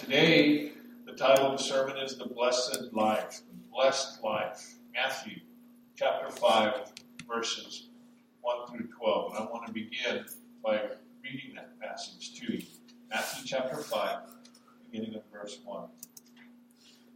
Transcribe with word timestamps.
Today, 0.00 0.72
the 1.04 1.12
title 1.12 1.44
of 1.44 1.58
the 1.58 1.62
sermon 1.62 1.98
is 1.98 2.16
The 2.16 2.24
Blessed 2.24 2.84
Life. 2.92 3.42
The 3.46 3.54
Blessed 3.70 4.24
Life. 4.24 4.76
Matthew 4.94 5.40
chapter 5.94 6.30
5, 6.30 6.92
verses 7.28 7.88
1 8.40 8.66
through 8.66 8.88
12. 8.98 9.34
And 9.34 9.44
I 9.44 9.50
want 9.50 9.66
to 9.66 9.72
begin 9.74 10.24
by 10.64 10.80
reading 11.22 11.54
that 11.54 11.78
passage 11.80 12.32
to 12.40 12.54
you. 12.54 12.62
Matthew 13.10 13.44
chapter 13.46 13.76
5, 13.76 14.20
beginning 14.90 15.16
of 15.16 15.22
verse 15.30 15.58
1. 15.66 15.84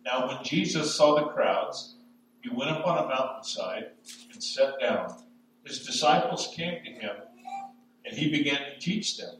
Now, 0.04 0.28
when 0.28 0.44
Jesus 0.44 0.94
saw 0.94 1.14
the 1.14 1.28
crowds, 1.28 1.94
he 2.42 2.50
went 2.50 2.70
up 2.70 2.86
on 2.86 3.02
a 3.02 3.08
mountainside 3.08 3.92
and 4.30 4.42
sat 4.44 4.78
down. 4.78 5.22
His 5.64 5.86
disciples 5.86 6.52
came 6.54 6.84
to 6.84 6.90
him, 6.90 7.16
and 8.04 8.14
he 8.14 8.30
began 8.30 8.58
to 8.58 8.78
teach 8.78 9.16
them. 9.16 9.36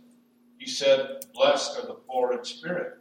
He 0.57 0.67
said, 0.67 1.27
Blessed 1.35 1.79
are 1.79 1.87
the 1.87 1.95
poor 2.09 2.33
in 2.33 2.43
spirit 2.43 3.01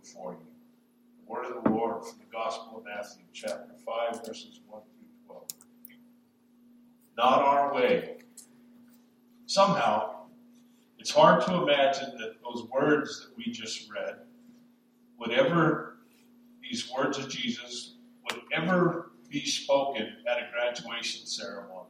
before 0.00 0.32
you. 0.32 0.46
The 1.18 1.32
word 1.32 1.46
of 1.46 1.64
the 1.64 1.70
Lord 1.70 2.04
from 2.04 2.18
the 2.18 2.32
Gospel 2.32 2.78
of 2.78 2.84
Matthew, 2.84 3.24
chapter 3.32 3.74
5, 4.12 4.26
verses 4.26 4.60
1 4.68 4.80
through 4.80 5.26
12. 5.26 5.44
Not 7.16 7.38
our 7.40 7.74
way. 7.74 8.18
Somehow, 9.46 10.26
it's 10.98 11.10
hard 11.10 11.44
to 11.46 11.54
imagine 11.62 12.16
that 12.18 12.36
those 12.42 12.64
words 12.70 13.20
that 13.20 13.36
we 13.36 13.52
just 13.52 13.90
read 13.90 14.16
whatever 15.16 15.96
these 16.62 16.90
words 16.90 17.18
of 17.18 17.28
Jesus, 17.28 17.94
would 18.24 18.42
ever 18.52 19.12
be 19.28 19.44
spoken 19.44 20.16
at 20.28 20.38
a 20.38 20.50
graduation 20.52 21.26
ceremony. 21.26 21.88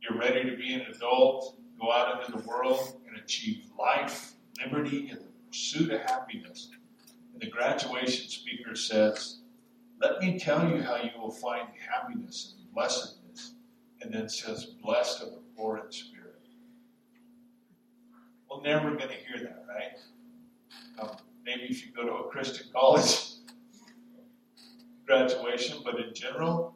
You're 0.00 0.18
ready 0.18 0.48
to 0.48 0.56
be 0.56 0.74
an 0.74 0.82
adult, 0.82 1.56
go 1.80 1.90
out 1.90 2.20
into 2.20 2.32
the 2.38 2.46
world 2.46 3.00
and 3.08 3.16
achieve 3.16 3.64
life, 3.78 4.32
liberty, 4.62 5.08
and 5.10 5.20
pursuit 5.54 5.92
of 5.92 6.00
happiness. 6.00 6.70
And 7.32 7.40
the 7.40 7.48
graduation 7.48 8.28
speaker 8.28 8.74
says, 8.74 9.38
Let 10.00 10.20
me 10.20 10.36
tell 10.36 10.68
you 10.68 10.82
how 10.82 10.96
you 10.96 11.10
will 11.16 11.30
find 11.30 11.68
happiness 11.78 12.54
and 12.58 12.74
blessedness. 12.74 13.54
And 14.00 14.12
then 14.12 14.28
says, 14.28 14.64
Blessed 14.82 15.22
are 15.22 15.26
the 15.26 15.42
poor 15.56 15.78
in 15.78 15.92
spirit. 15.92 16.40
We're 18.50 18.62
never 18.62 18.90
going 18.96 19.10
to 19.10 19.14
hear 19.14 19.44
that, 19.44 19.64
right? 19.68 19.98
Um, 20.98 21.16
maybe 21.46 21.66
if 21.70 21.86
you 21.86 21.92
go 21.92 22.04
to 22.04 22.12
a 22.12 22.28
Christian 22.30 22.66
college 22.74 23.30
graduation, 25.06 25.78
but 25.84 26.00
in 26.00 26.14
general, 26.14 26.74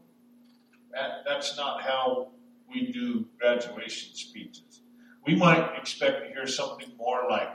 that, 0.93 1.25
that's 1.27 1.57
not 1.57 1.83
how 1.83 2.29
we 2.73 2.93
do 2.93 3.27
graduation 3.41 4.15
speeches. 4.15 4.83
We 5.27 5.35
might 5.35 5.77
expect 5.77 6.23
to 6.23 6.29
hear 6.29 6.47
something 6.47 6.89
more 6.97 7.27
like, 7.29 7.49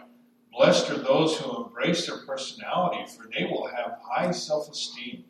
Blessed 0.56 0.92
are 0.92 1.00
those 1.00 1.38
who 1.38 1.66
embrace 1.66 2.06
their 2.06 2.20
personality, 2.28 3.12
for 3.12 3.28
they 3.28 3.46
will 3.46 3.68
have 3.68 3.98
high 4.04 4.30
self 4.30 4.70
esteem. 4.70 5.26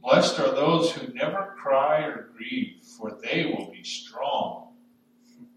Blessed 0.00 0.40
are 0.40 0.54
those 0.54 0.92
who 0.92 1.12
never 1.12 1.54
cry 1.58 2.04
or 2.04 2.30
grieve, 2.34 2.82
for 2.96 3.18
they 3.22 3.44
will 3.44 3.70
be 3.70 3.84
strong. 3.84 4.72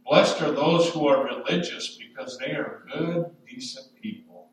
Blessed 0.05 0.41
are 0.41 0.51
those 0.51 0.89
who 0.89 1.07
are 1.07 1.23
religious, 1.23 1.97
because 1.97 2.37
they 2.37 2.51
are 2.51 2.83
good, 2.93 3.31
decent 3.49 3.87
people. 4.01 4.49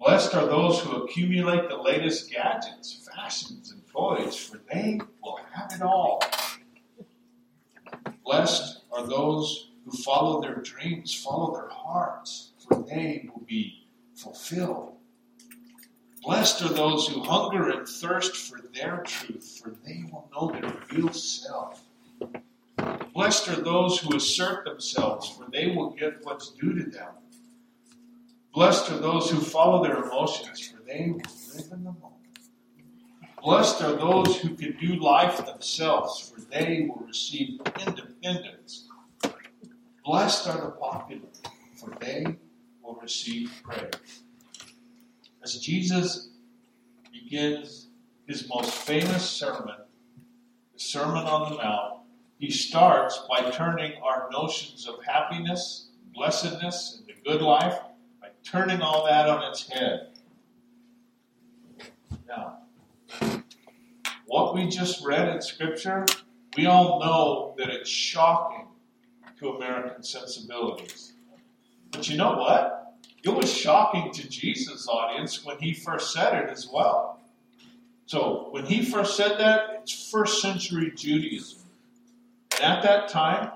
Blessed 0.00 0.34
are 0.34 0.46
those 0.46 0.80
who 0.80 1.02
accumulate 1.02 1.68
the 1.68 1.76
latest 1.76 2.30
gadgets, 2.30 3.06
fashions, 3.14 3.70
and 3.70 3.86
toys, 3.86 4.34
for 4.34 4.60
they 4.72 4.98
will 5.22 5.40
have 5.52 5.72
it 5.72 5.82
all. 5.82 6.22
Blessed 8.24 8.80
are 8.92 9.06
those 9.06 9.72
who 9.84 9.90
follow 9.90 10.40
their 10.40 10.56
dreams, 10.56 11.14
follow 11.14 11.52
their 11.54 11.68
hearts 11.68 12.48
for 12.68 12.84
they 12.88 13.28
will 13.32 13.44
be 13.46 13.86
fulfilled. 14.48 14.94
Blessed 16.22 16.62
are 16.62 16.72
those 16.72 17.08
who 17.08 17.22
hunger 17.22 17.70
and 17.70 17.88
thirst 17.88 18.36
for 18.36 18.60
their 18.74 19.02
truth, 19.06 19.60
for 19.62 19.74
they 19.84 20.04
will 20.10 20.28
know 20.32 20.50
their 20.50 20.74
real 20.92 21.12
self. 21.12 21.82
Blessed 23.14 23.48
are 23.48 23.62
those 23.62 23.98
who 24.00 24.16
assert 24.16 24.64
themselves, 24.64 25.28
for 25.28 25.46
they 25.50 25.68
will 25.68 25.90
get 25.90 26.24
what's 26.24 26.50
due 26.50 26.74
to 26.74 26.90
them. 26.90 27.12
Blessed 28.54 28.90
are 28.90 28.98
those 28.98 29.30
who 29.30 29.40
follow 29.40 29.82
their 29.82 30.02
emotions, 30.02 30.60
for 30.60 30.82
they 30.82 31.10
will 31.10 31.22
live 31.54 31.72
in 31.72 31.84
the 31.84 31.92
moment. 31.92 32.14
Blessed 33.42 33.82
are 33.82 33.94
those 33.94 34.40
who 34.40 34.54
can 34.56 34.76
do 34.78 34.96
life 34.96 35.44
themselves, 35.46 36.32
for 36.34 36.40
they 36.40 36.88
will 36.88 37.06
receive 37.06 37.60
independence. 37.86 38.88
Blessed 40.04 40.48
are 40.48 40.60
the 40.60 40.70
popular, 40.72 41.28
for 41.76 41.96
they 42.00 42.36
will 42.82 42.98
receive 43.00 43.52
praise. 43.62 44.24
As 45.42 45.56
Jesus 45.58 46.30
begins 47.12 47.88
his 48.26 48.48
most 48.48 48.72
famous 48.72 49.28
sermon, 49.28 49.76
the 50.72 50.78
Sermon 50.78 51.24
on 51.24 51.50
the 51.50 51.56
Mount, 51.56 52.00
he 52.38 52.50
starts 52.50 53.20
by 53.28 53.50
turning 53.50 53.94
our 54.02 54.28
notions 54.30 54.86
of 54.86 55.02
happiness, 55.04 55.88
blessedness, 56.14 56.98
and 56.98 57.06
the 57.06 57.14
good 57.28 57.42
life, 57.42 57.78
by 58.20 58.28
turning 58.44 58.80
all 58.80 59.06
that 59.06 59.28
on 59.28 59.50
its 59.50 59.68
head. 59.68 60.08
Now, 62.28 62.58
what 64.26 64.54
we 64.54 64.68
just 64.68 65.04
read 65.04 65.28
in 65.28 65.40
Scripture, 65.40 66.04
we 66.56 66.66
all 66.66 67.00
know 67.00 67.54
that 67.58 67.70
it's 67.70 67.88
shocking 67.88 68.68
to 69.38 69.50
American 69.50 70.02
sensibilities. 70.02 71.14
But 71.90 72.08
you 72.08 72.16
know 72.16 72.36
what? 72.36 72.87
It 73.28 73.34
was 73.34 73.52
shocking 73.52 74.10
to 74.10 74.26
Jesus' 74.26 74.88
audience 74.88 75.44
when 75.44 75.58
he 75.58 75.74
first 75.74 76.14
said 76.14 76.32
it 76.32 76.48
as 76.48 76.66
well. 76.66 77.20
So 78.06 78.48
when 78.52 78.64
he 78.64 78.82
first 78.82 79.18
said 79.18 79.38
that, 79.38 79.80
it's 79.82 80.10
first 80.10 80.40
century 80.40 80.92
Judaism. 80.96 81.58
And 82.54 82.64
at 82.64 82.82
that 82.84 83.08
time, 83.08 83.50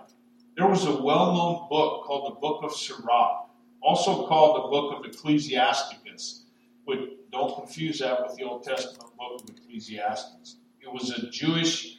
there 0.58 0.66
was 0.66 0.84
a 0.84 0.94
well 0.94 1.32
known 1.32 1.68
book 1.70 2.04
called 2.04 2.34
the 2.34 2.38
Book 2.38 2.62
of 2.62 2.76
Sirach, 2.76 3.48
also 3.80 4.26
called 4.26 4.56
the 4.62 4.68
Book 4.68 4.98
of 4.98 5.06
Ecclesiasticus. 5.06 6.42
But 6.86 7.30
don't 7.30 7.54
confuse 7.56 7.98
that 8.00 8.22
with 8.22 8.36
the 8.36 8.44
Old 8.44 8.64
Testament 8.64 9.10
book 9.18 9.40
of 9.40 9.48
Ecclesiastes. 9.56 10.56
It 10.82 10.92
was 10.92 11.08
a 11.12 11.30
Jewish 11.30 11.96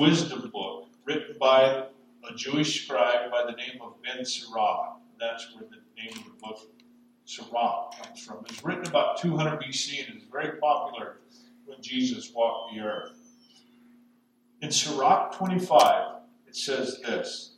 wisdom 0.00 0.50
book 0.52 0.88
written 1.04 1.36
by 1.38 1.84
a 2.28 2.34
Jewish 2.34 2.84
scribe 2.84 3.30
by 3.30 3.44
the 3.44 3.52
name 3.52 3.80
of 3.80 3.94
Ben 4.02 4.24
Sirach. 4.24 4.96
That's 5.20 5.54
where 5.54 5.62
the 5.70 5.81
name 6.00 6.16
of 6.18 6.24
the 6.24 6.38
book, 6.40 6.58
Sirach, 7.24 7.94
comes 8.02 8.24
from. 8.24 8.38
It 8.38 8.50
was 8.50 8.64
written 8.64 8.86
about 8.86 9.18
200 9.18 9.60
BC 9.60 10.08
and 10.08 10.18
is 10.18 10.28
very 10.30 10.58
popular 10.58 11.18
when 11.66 11.80
Jesus 11.80 12.32
walked 12.34 12.74
the 12.74 12.80
earth. 12.80 13.16
In 14.60 14.70
Sirach 14.70 15.36
25, 15.36 16.16
it 16.46 16.56
says 16.56 17.00
this 17.00 17.52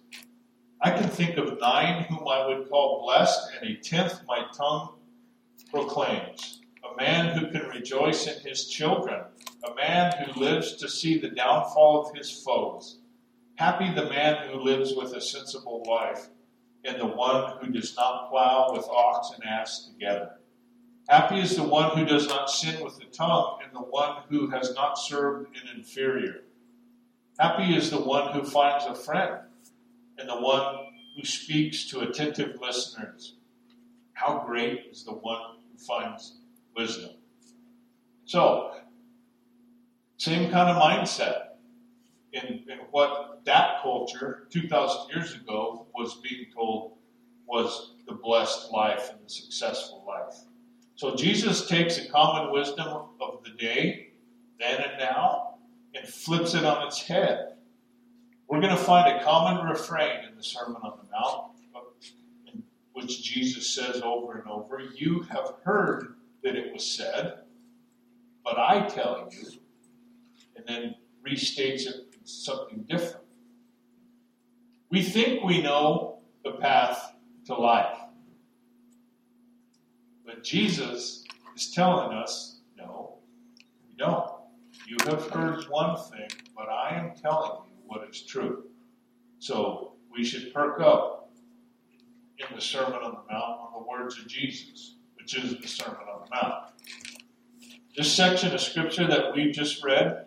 I 0.81 0.91
can 0.91 1.09
think 1.09 1.39
of 1.39 1.59
nine 1.61 2.05
whom 2.05 2.29
I 2.29 2.47
would 2.47 2.69
call 2.69 3.03
blessed, 3.05 3.53
and 3.61 3.71
a 3.71 3.77
tenth 3.81 4.21
my 4.27 4.45
tongue 4.57 4.97
proclaims. 5.71 6.61
A 6.85 6.97
man 6.97 7.37
who 7.37 7.51
can 7.51 7.69
rejoice 7.69 8.27
in 8.27 8.39
his 8.41 8.69
children, 8.69 9.23
a 9.65 9.75
man 9.75 10.13
who 10.13 10.41
lives 10.41 10.77
to 10.77 10.89
see 10.89 11.19
the 11.19 11.31
downfall 11.31 12.07
of 12.07 12.17
his 12.17 12.31
foes. 12.31 12.99
Happy 13.57 13.93
the 13.93 14.09
man 14.09 14.49
who 14.49 14.61
lives 14.61 14.95
with 14.95 15.15
a 15.15 15.21
sensible 15.21 15.83
wife 15.87 16.29
and 16.85 17.01
the 17.01 17.07
one 17.07 17.57
who 17.59 17.73
does 17.73 17.97
not 17.97 18.31
plow 18.31 18.71
with 18.73 18.87
ox 18.89 19.31
and 19.35 19.45
ass 19.45 19.89
together. 19.89 20.33
Happy 21.09 21.41
is 21.41 21.57
the 21.57 21.63
one 21.63 21.97
who 21.97 22.05
does 22.05 22.29
not 22.29 22.51
sin 22.51 22.83
with 22.83 22.99
the 22.99 23.05
tongue, 23.07 23.59
and 23.63 23.75
the 23.75 23.87
one 23.87 24.23
who 24.29 24.49
has 24.51 24.75
not 24.75 24.99
served 24.99 25.49
an 25.57 25.77
inferior. 25.77 26.43
Happy 27.39 27.75
is 27.75 27.91
the 27.91 28.01
one 28.01 28.33
who 28.33 28.45
finds 28.45 28.87
a 28.87 28.95
friend, 28.95 29.41
and 30.19 30.29
the 30.29 30.41
one 30.41 30.77
who 31.17 31.25
speaks 31.25 31.89
to 31.91 32.01
attentive 32.01 32.59
listeners. 32.61 33.37
How 34.15 34.45
great 34.47 34.87
is 34.91 35.05
the 35.05 35.13
one 35.13 35.59
who 35.71 35.79
finds 35.79 36.37
wisdom. 36.77 37.11
So, 38.25 38.73
same 40.17 40.51
kind 40.51 40.71
of 40.71 40.83
mindset 40.83 41.54
in, 42.35 42.65
what 42.91 43.41
that 43.45 43.81
culture 43.83 44.47
2,000 44.51 45.15
years 45.15 45.35
ago 45.35 45.87
was 45.95 46.17
being 46.17 46.47
told 46.55 46.93
was 47.47 47.95
the 48.07 48.15
blessed 48.15 48.71
life 48.73 49.11
and 49.11 49.19
the 49.25 49.31
successful 49.31 50.05
life. 50.07 50.37
So 50.97 51.15
Jesus 51.15 51.67
takes 51.67 51.99
a 51.99 52.09
common 52.09 52.53
wisdom 52.53 52.89
of 53.21 53.43
the 53.45 53.51
day, 53.51 54.13
then 54.59 54.81
and 54.81 54.99
now, 54.99 55.59
and 55.95 56.07
flips 56.07 56.55
it 56.55 56.65
on 56.65 56.87
its 56.87 57.01
head. 57.01 57.55
We're 58.49 58.61
going 58.61 58.77
to 58.77 58.83
find 58.83 59.17
a 59.17 59.25
common 59.25 59.67
refrain 59.67 60.25
in 60.29 60.37
the 60.37 60.43
Sermon 60.43 60.81
on 60.83 60.99
the 61.03 61.11
Mount, 61.11 61.53
which 62.93 63.23
Jesus 63.23 63.75
says 63.75 64.03
over 64.03 64.39
and 64.39 64.49
over 64.49 64.81
You 64.95 65.23
have 65.31 65.55
heard 65.65 66.15
that 66.43 66.57
it 66.57 66.73
was 66.73 66.85
said, 66.85 67.41
but 68.45 68.59
I 68.59 68.87
tell 68.87 69.29
you, 69.33 69.49
and 70.57 70.65
then 70.67 70.95
restates 71.27 71.87
it 71.87 72.04
something 72.25 72.85
different. 72.89 73.25
We 74.91 75.03
think 75.03 75.43
we 75.43 75.63
know 75.63 76.21
the 76.45 76.53
path 76.53 77.15
to 77.47 77.55
life. 77.55 77.99
But 80.25 80.45
Jesus 80.45 81.25
is 81.57 81.73
telling 81.73 82.17
us, 82.17 82.61
no, 82.77 83.19
you 83.89 83.97
don't. 83.97 84.31
You 84.87 84.97
have 85.07 85.29
heard 85.31 85.65
one 85.69 85.97
thing, 85.97 86.29
but 86.57 86.69
I 86.69 86.97
am 86.97 87.13
telling 87.15 87.63
you 87.69 87.77
what 87.87 88.09
is 88.09 88.23
true. 88.23 88.65
So 89.39 89.95
we 90.13 90.25
should 90.25 90.53
perk 90.53 90.81
up 90.81 91.33
in 92.39 92.55
the 92.55 92.61
Sermon 92.61 93.01
on 93.03 93.13
the 93.13 93.33
Mount 93.33 93.61
on 93.61 93.73
the 93.75 93.89
words 93.89 94.19
of 94.19 94.27
Jesus, 94.27 94.97
which 95.17 95.37
is 95.37 95.59
the 95.59 95.69
Sermon 95.69 96.01
on 96.13 96.25
the 96.25 96.31
Mount. 96.35 96.65
This 97.97 98.13
section 98.13 98.53
of 98.53 98.61
scripture 98.61 99.07
that 99.07 99.35
we 99.35 99.53
just 99.53 99.85
read 99.85 100.24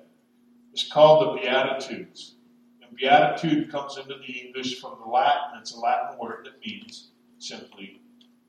is 0.78 0.92
called 0.92 1.26
the 1.26 1.42
Beatitudes. 1.42 2.36
And 2.82 2.96
beatitude 2.96 3.72
comes 3.72 3.98
into 3.98 4.16
the 4.16 4.34
English 4.34 4.80
from 4.80 4.98
the 5.04 5.10
Latin. 5.10 5.60
It's 5.60 5.74
a 5.74 5.80
Latin 5.80 6.20
word 6.20 6.46
that 6.46 6.66
means 6.66 7.10
simply 7.40 8.02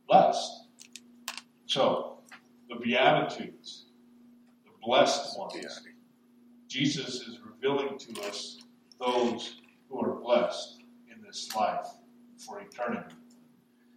blessed. 0.07 0.67
So, 1.67 2.19
the 2.69 2.77
Beatitudes, 2.77 3.87
the 4.65 4.73
blessed 4.83 5.39
ones. 5.39 5.81
Jesus 6.69 7.23
is 7.23 7.39
revealing 7.41 7.99
to 7.99 8.21
us 8.23 8.63
those 9.01 9.57
who 9.89 10.01
are 10.01 10.15
blessed 10.15 10.83
in 11.11 11.23
this 11.23 11.55
life 11.57 11.87
for 12.37 12.61
eternity. 12.61 13.15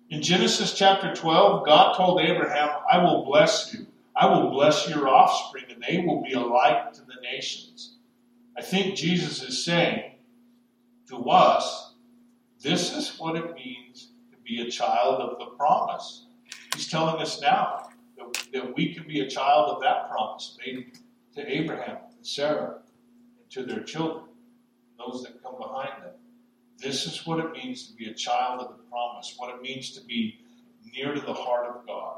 In 0.09 0.21
Genesis 0.21 0.73
chapter 0.73 1.13
12, 1.13 1.65
God 1.65 1.95
told 1.95 2.21
Abraham, 2.21 2.69
I 2.91 2.97
will 2.97 3.25
bless 3.25 3.73
you. 3.73 3.87
I 4.15 4.25
will 4.25 4.49
bless 4.51 4.89
your 4.89 5.07
offspring, 5.07 5.65
and 5.69 5.81
they 5.81 6.03
will 6.05 6.21
be 6.21 6.33
a 6.33 6.39
light 6.39 6.93
to 6.93 7.01
the 7.01 7.15
nations. 7.23 7.97
I 8.61 8.63
think 8.63 8.93
Jesus 8.93 9.41
is 9.41 9.65
saying 9.65 10.11
to 11.09 11.17
us, 11.31 11.95
this 12.59 12.95
is 12.95 13.17
what 13.17 13.35
it 13.35 13.55
means 13.55 14.11
to 14.29 14.37
be 14.45 14.61
a 14.61 14.69
child 14.69 15.19
of 15.19 15.39
the 15.39 15.47
promise. 15.57 16.27
He's 16.75 16.87
telling 16.87 17.19
us 17.19 17.41
now 17.41 17.89
that, 18.19 18.47
that 18.53 18.75
we 18.77 18.93
can 18.93 19.07
be 19.07 19.21
a 19.21 19.27
child 19.27 19.71
of 19.71 19.81
that 19.81 20.11
promise 20.11 20.55
made 20.63 20.99
to 21.33 21.51
Abraham 21.51 21.97
and 22.15 22.25
Sarah 22.25 22.81
and 23.39 23.49
to 23.49 23.63
their 23.63 23.81
children, 23.81 24.25
those 24.99 25.23
that 25.23 25.41
come 25.41 25.57
behind 25.57 26.03
them. 26.03 26.13
This 26.77 27.07
is 27.07 27.25
what 27.25 27.39
it 27.43 27.51
means 27.53 27.87
to 27.87 27.95
be 27.95 28.11
a 28.11 28.13
child 28.13 28.61
of 28.61 28.77
the 28.77 28.83
promise, 28.91 29.33
what 29.37 29.55
it 29.55 29.63
means 29.63 29.89
to 29.93 30.05
be 30.05 30.39
near 30.85 31.15
to 31.15 31.21
the 31.21 31.33
heart 31.33 31.65
of 31.65 31.87
God. 31.87 32.17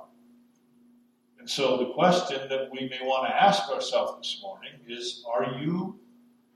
And 1.40 1.50
so 1.50 1.78
the 1.78 1.94
question 1.94 2.50
that 2.50 2.70
we 2.70 2.90
may 2.90 3.00
want 3.02 3.30
to 3.30 3.34
ask 3.34 3.70
ourselves 3.70 4.18
this 4.18 4.42
morning 4.44 4.74
is 4.90 5.24
Are 5.34 5.58
you 5.62 6.02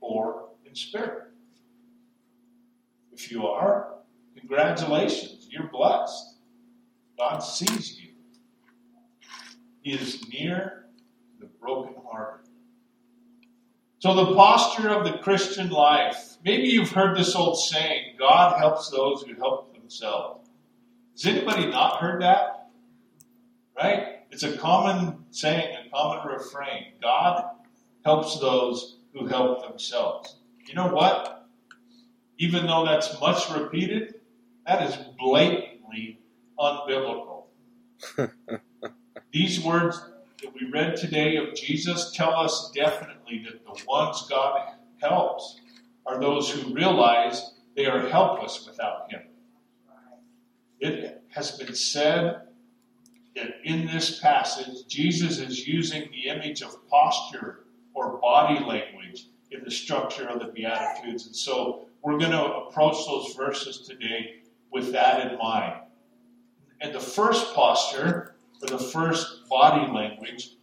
poor 0.00 0.48
in 0.64 0.74
spirit? 0.74 1.24
If 3.12 3.30
you 3.30 3.46
are, 3.46 3.94
congratulations, 4.38 5.48
you're 5.50 5.68
blessed. 5.68 6.36
God 7.18 7.38
sees 7.38 7.98
you. 8.00 8.10
He 9.82 9.92
is 9.92 10.28
near 10.28 10.86
the 11.40 11.46
brokenhearted. 11.46 12.46
So, 14.00 14.14
the 14.14 14.34
posture 14.36 14.90
of 14.90 15.04
the 15.04 15.18
Christian 15.18 15.70
life. 15.70 16.36
Maybe 16.44 16.68
you've 16.68 16.92
heard 16.92 17.16
this 17.16 17.34
old 17.34 17.58
saying 17.58 18.14
God 18.16 18.56
helps 18.58 18.90
those 18.90 19.22
who 19.22 19.34
help 19.34 19.74
themselves. 19.74 20.48
Has 21.14 21.26
anybody 21.26 21.66
not 21.66 22.00
heard 22.00 22.22
that? 22.22 22.68
Right? 23.76 24.18
It's 24.30 24.44
a 24.44 24.56
common 24.56 25.24
saying, 25.30 25.76
a 25.86 25.90
common 25.90 26.32
refrain. 26.32 26.92
God 27.02 27.44
helps 28.04 28.38
those 28.38 28.97
who 29.12 29.26
help 29.26 29.68
themselves. 29.68 30.36
You 30.66 30.74
know 30.74 30.88
what? 30.88 31.46
Even 32.38 32.66
though 32.66 32.84
that's 32.84 33.20
much 33.20 33.50
repeated, 33.50 34.14
that 34.66 34.82
is 34.82 34.96
blatantly 35.18 36.20
unbiblical. 36.58 37.44
These 39.32 39.60
words 39.64 40.00
that 40.42 40.52
we 40.54 40.70
read 40.70 40.96
today 40.96 41.36
of 41.36 41.54
Jesus 41.54 42.12
tell 42.12 42.34
us 42.34 42.70
definitely 42.74 43.44
that 43.44 43.64
the 43.64 43.84
ones 43.86 44.26
God 44.28 44.74
helps 45.00 45.60
are 46.06 46.20
those 46.20 46.50
who 46.50 46.74
realize 46.74 47.54
they 47.76 47.86
are 47.86 48.08
helpless 48.08 48.66
without 48.66 49.10
Him. 49.10 49.22
It 50.80 51.22
has 51.30 51.52
been 51.52 51.74
said 51.74 52.42
that 53.34 53.54
in 53.64 53.86
this 53.86 54.20
passage, 54.20 54.86
Jesus 54.86 55.38
is 55.38 55.66
using 55.66 56.08
the 56.10 56.28
image 56.28 56.62
of 56.62 56.86
posture 56.88 57.64
or 57.94 58.18
body 58.18 58.64
language 58.64 58.97
in 59.50 59.64
the 59.64 59.70
structure 59.70 60.28
of 60.28 60.40
the 60.40 60.52
Beatitudes. 60.52 61.26
And 61.26 61.34
so 61.34 61.86
we're 62.02 62.18
going 62.18 62.32
to 62.32 62.44
approach 62.44 62.96
those 63.06 63.34
verses 63.34 63.86
today 63.86 64.42
with 64.70 64.92
that 64.92 65.30
in 65.30 65.38
mind. 65.38 65.80
And 66.80 66.94
the 66.94 67.00
first 67.00 67.54
posture, 67.54 68.36
or 68.62 68.68
the 68.68 68.78
first 68.78 69.48
body 69.48 69.90
language, 69.92 70.56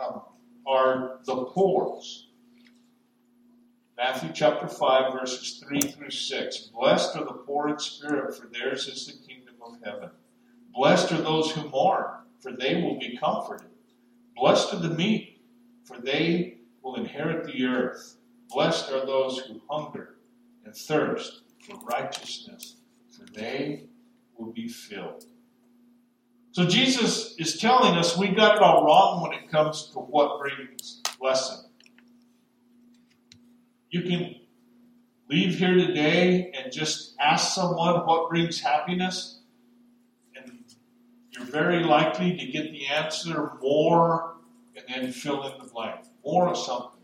um, 0.00 0.22
are 0.66 1.18
the 1.24 1.44
pores. 1.46 2.28
Matthew 3.96 4.30
chapter 4.32 4.68
5, 4.68 5.12
verses 5.12 5.60
3 5.66 5.80
through 5.80 6.10
6. 6.10 6.58
Blessed 6.72 7.16
are 7.16 7.24
the 7.24 7.32
poor 7.32 7.68
in 7.68 7.78
spirit, 7.80 8.36
for 8.36 8.46
theirs 8.46 8.86
is 8.86 9.06
the 9.06 9.26
kingdom 9.26 9.56
of 9.60 9.76
heaven. 9.84 10.10
Blessed 10.72 11.10
are 11.10 11.22
those 11.22 11.50
who 11.50 11.68
mourn, 11.68 12.04
for 12.38 12.52
they 12.52 12.80
will 12.80 12.96
be 12.96 13.16
comforted. 13.16 13.70
Blessed 14.36 14.74
are 14.74 14.78
the 14.78 14.90
meek, 14.90 15.42
for 15.82 15.98
they 15.98 16.58
will 16.82 16.94
inherit 16.94 17.44
the 17.44 17.64
earth. 17.64 18.17
Blessed 18.50 18.90
are 18.90 19.04
those 19.04 19.38
who 19.40 19.60
hunger 19.68 20.16
and 20.64 20.74
thirst 20.74 21.42
for 21.66 21.76
righteousness, 21.80 22.76
for 23.10 23.24
they 23.32 23.84
will 24.36 24.52
be 24.52 24.68
filled. 24.68 25.24
So 26.52 26.66
Jesus 26.66 27.34
is 27.38 27.58
telling 27.58 27.96
us 27.96 28.16
we 28.16 28.28
got 28.28 28.56
it 28.56 28.62
all 28.62 28.84
wrong 28.84 29.22
when 29.22 29.32
it 29.32 29.50
comes 29.50 29.90
to 29.92 29.98
what 29.98 30.40
brings 30.40 31.02
blessing. 31.20 31.64
You 33.90 34.02
can 34.02 34.34
leave 35.28 35.58
here 35.58 35.74
today 35.74 36.52
and 36.52 36.72
just 36.72 37.14
ask 37.20 37.54
someone 37.54 38.06
what 38.06 38.28
brings 38.28 38.60
happiness, 38.60 39.40
and 40.36 40.64
you're 41.30 41.44
very 41.44 41.84
likely 41.84 42.36
to 42.36 42.46
get 42.46 42.72
the 42.72 42.86
answer 42.86 43.52
more 43.62 44.36
and 44.74 44.84
then 44.88 45.12
fill 45.12 45.44
in 45.44 45.58
the 45.58 45.70
blank. 45.70 46.00
More 46.24 46.48
of 46.48 46.56
something. 46.56 46.97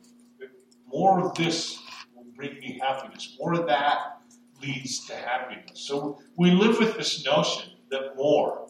More 0.94 1.26
of 1.26 1.34
this 1.34 1.80
will 2.14 2.24
bring 2.36 2.56
me 2.60 2.78
happiness. 2.80 3.36
More 3.40 3.54
of 3.54 3.66
that 3.66 4.20
leads 4.62 5.04
to 5.08 5.16
happiness. 5.16 5.80
So 5.80 6.20
we 6.36 6.52
live 6.52 6.78
with 6.78 6.96
this 6.96 7.24
notion 7.24 7.72
that 7.90 8.14
more, 8.14 8.68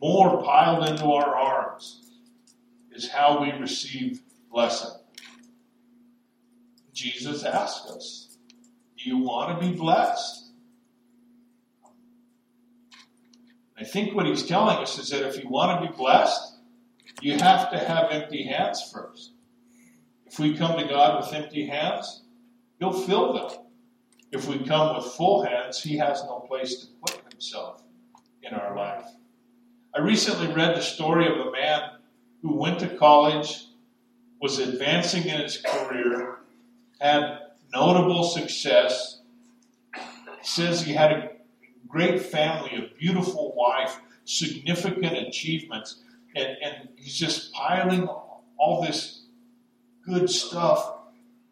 more 0.00 0.40
piled 0.44 0.88
into 0.88 1.06
our 1.06 1.36
arms 1.36 2.12
is 2.92 3.10
how 3.10 3.42
we 3.42 3.50
receive 3.50 4.20
blessing. 4.52 4.92
Jesus 6.92 7.42
asks 7.42 7.90
us, 7.90 8.38
Do 8.96 9.10
you 9.10 9.18
want 9.18 9.60
to 9.60 9.68
be 9.68 9.74
blessed? 9.74 10.52
I 13.76 13.82
think 13.82 14.14
what 14.14 14.26
he's 14.26 14.46
telling 14.46 14.76
us 14.78 14.96
is 14.96 15.10
that 15.10 15.26
if 15.26 15.42
you 15.42 15.48
want 15.48 15.82
to 15.82 15.90
be 15.90 15.96
blessed, 15.96 16.60
you 17.20 17.36
have 17.38 17.72
to 17.72 17.78
have 17.78 18.12
empty 18.12 18.44
hands 18.44 18.92
first. 18.92 19.32
If 20.30 20.38
we 20.38 20.56
come 20.56 20.78
to 20.78 20.86
God 20.86 21.24
with 21.24 21.32
empty 21.32 21.66
hands, 21.66 22.22
He'll 22.78 22.92
fill 22.92 23.32
them. 23.32 23.50
If 24.30 24.46
we 24.46 24.58
come 24.64 24.96
with 24.96 25.06
full 25.06 25.42
hands, 25.42 25.82
He 25.82 25.96
has 25.96 26.22
no 26.24 26.40
place 26.40 26.76
to 26.80 26.86
put 27.00 27.20
Himself 27.32 27.82
in 28.42 28.54
our 28.54 28.76
life. 28.76 29.06
I 29.94 30.00
recently 30.00 30.48
read 30.48 30.76
the 30.76 30.82
story 30.82 31.26
of 31.26 31.46
a 31.46 31.50
man 31.50 31.92
who 32.42 32.54
went 32.54 32.78
to 32.80 32.96
college, 32.96 33.66
was 34.40 34.58
advancing 34.58 35.24
in 35.24 35.40
his 35.40 35.56
career, 35.56 36.40
had 37.00 37.38
notable 37.74 38.22
success. 38.22 39.22
Says 40.42 40.82
he 40.82 40.92
had 40.92 41.12
a 41.12 41.30
great 41.88 42.22
family, 42.22 42.76
a 42.76 42.96
beautiful 42.98 43.54
wife, 43.56 43.98
significant 44.24 45.16
achievements, 45.16 46.02
and, 46.36 46.56
and 46.62 46.88
he's 46.96 47.16
just 47.16 47.52
piling 47.52 48.06
all 48.58 48.82
this 48.82 49.17
good 50.08 50.30
stuff 50.30 50.94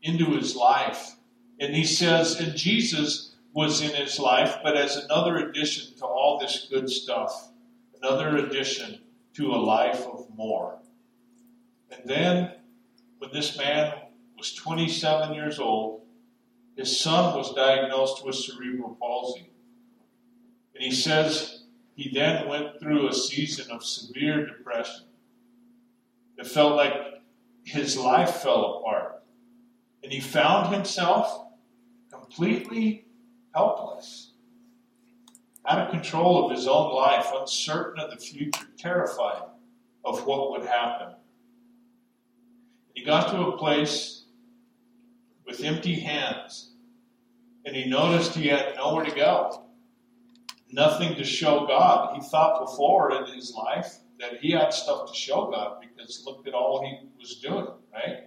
into 0.03 0.37
his 0.37 0.57
life. 0.57 1.17
And 1.61 1.75
he 1.75 1.85
says, 1.85 2.41
and 2.41 2.57
Jesus 2.57 3.35
was 3.53 3.81
in 3.81 3.95
his 3.95 4.19
life, 4.19 4.59
but 4.63 4.77
as 4.77 4.97
another 4.97 5.37
addition 5.37 5.97
to 5.99 6.05
all 6.05 6.39
this 6.39 6.67
good 6.71 6.91
stuff, 6.91 7.49
another 8.03 8.37
addition 8.37 9.01
to 9.35 9.53
a 9.53 9.57
life 9.57 10.07
of 10.07 10.27
more. 10.37 10.79
And 11.91 12.03
then, 12.05 12.53
when 13.19 13.31
this 13.33 13.57
man 13.57 13.95
was 14.37 14.53
27 14.55 15.35
years 15.35 15.59
old, 15.59 16.03
his 16.77 17.01
son 17.01 17.37
was 17.37 17.55
diagnosed 17.55 18.25
with 18.25 18.35
cerebral 18.35 18.97
palsy. 19.01 19.49
And 20.75 20.85
he 20.85 20.93
says 20.93 21.63
he 21.95 22.11
then 22.13 22.47
went 22.49 22.79
through 22.79 23.09
a 23.09 23.15
season 23.15 23.71
of 23.71 23.83
severe 23.83 24.47
depression. 24.47 25.07
It 26.37 26.47
felt 26.47 26.77
like 26.77 26.93
his 27.67 27.99
life 27.99 28.37
fell 28.37 28.79
apart. 28.79 29.25
And 30.03 30.13
he 30.13 30.21
found 30.21 30.73
himself 30.73 31.47
completely 32.13 33.07
helpless, 33.55 34.33
out 35.67 35.81
of 35.81 35.91
control 35.91 36.45
of 36.45 36.57
his 36.57 36.69
own 36.69 36.95
life, 36.95 37.27
uncertain 37.35 38.03
of 38.03 38.11
the 38.11 38.17
future, 38.17 38.69
terrified 38.79 39.43
of 40.05 40.25
what 40.27 40.53
would 40.53 40.65
happen. 40.65 41.17
He 42.95 43.05
got 43.05 43.31
to 43.31 43.49
a 43.49 43.59
place 43.59 44.27
with 45.45 45.65
empty 45.65 45.99
hands, 45.99 46.73
and 47.65 47.75
he 47.75 47.87
noticed 47.87 48.35
he 48.35 48.47
had 48.47 48.77
nowhere 48.77 49.05
to 49.05 49.15
go, 49.15 49.67
nothing 50.71 51.17
to 51.17 51.25
show 51.25 51.67
God. 51.67 52.15
He 52.15 52.29
thought 52.29 52.65
before 52.65 53.13
in 53.13 53.35
his 53.35 53.53
life 53.53 53.97
that 54.19 54.39
he 54.41 54.53
had 54.53 54.73
stuff 54.73 55.11
to 55.11 55.19
show 55.19 55.51
God 55.51 55.79
because 55.81 56.23
look 56.27 56.47
at 56.47 56.55
all 56.55 56.83
he 56.85 57.09
was 57.19 57.37
doing, 57.37 57.67
right? 57.93 58.25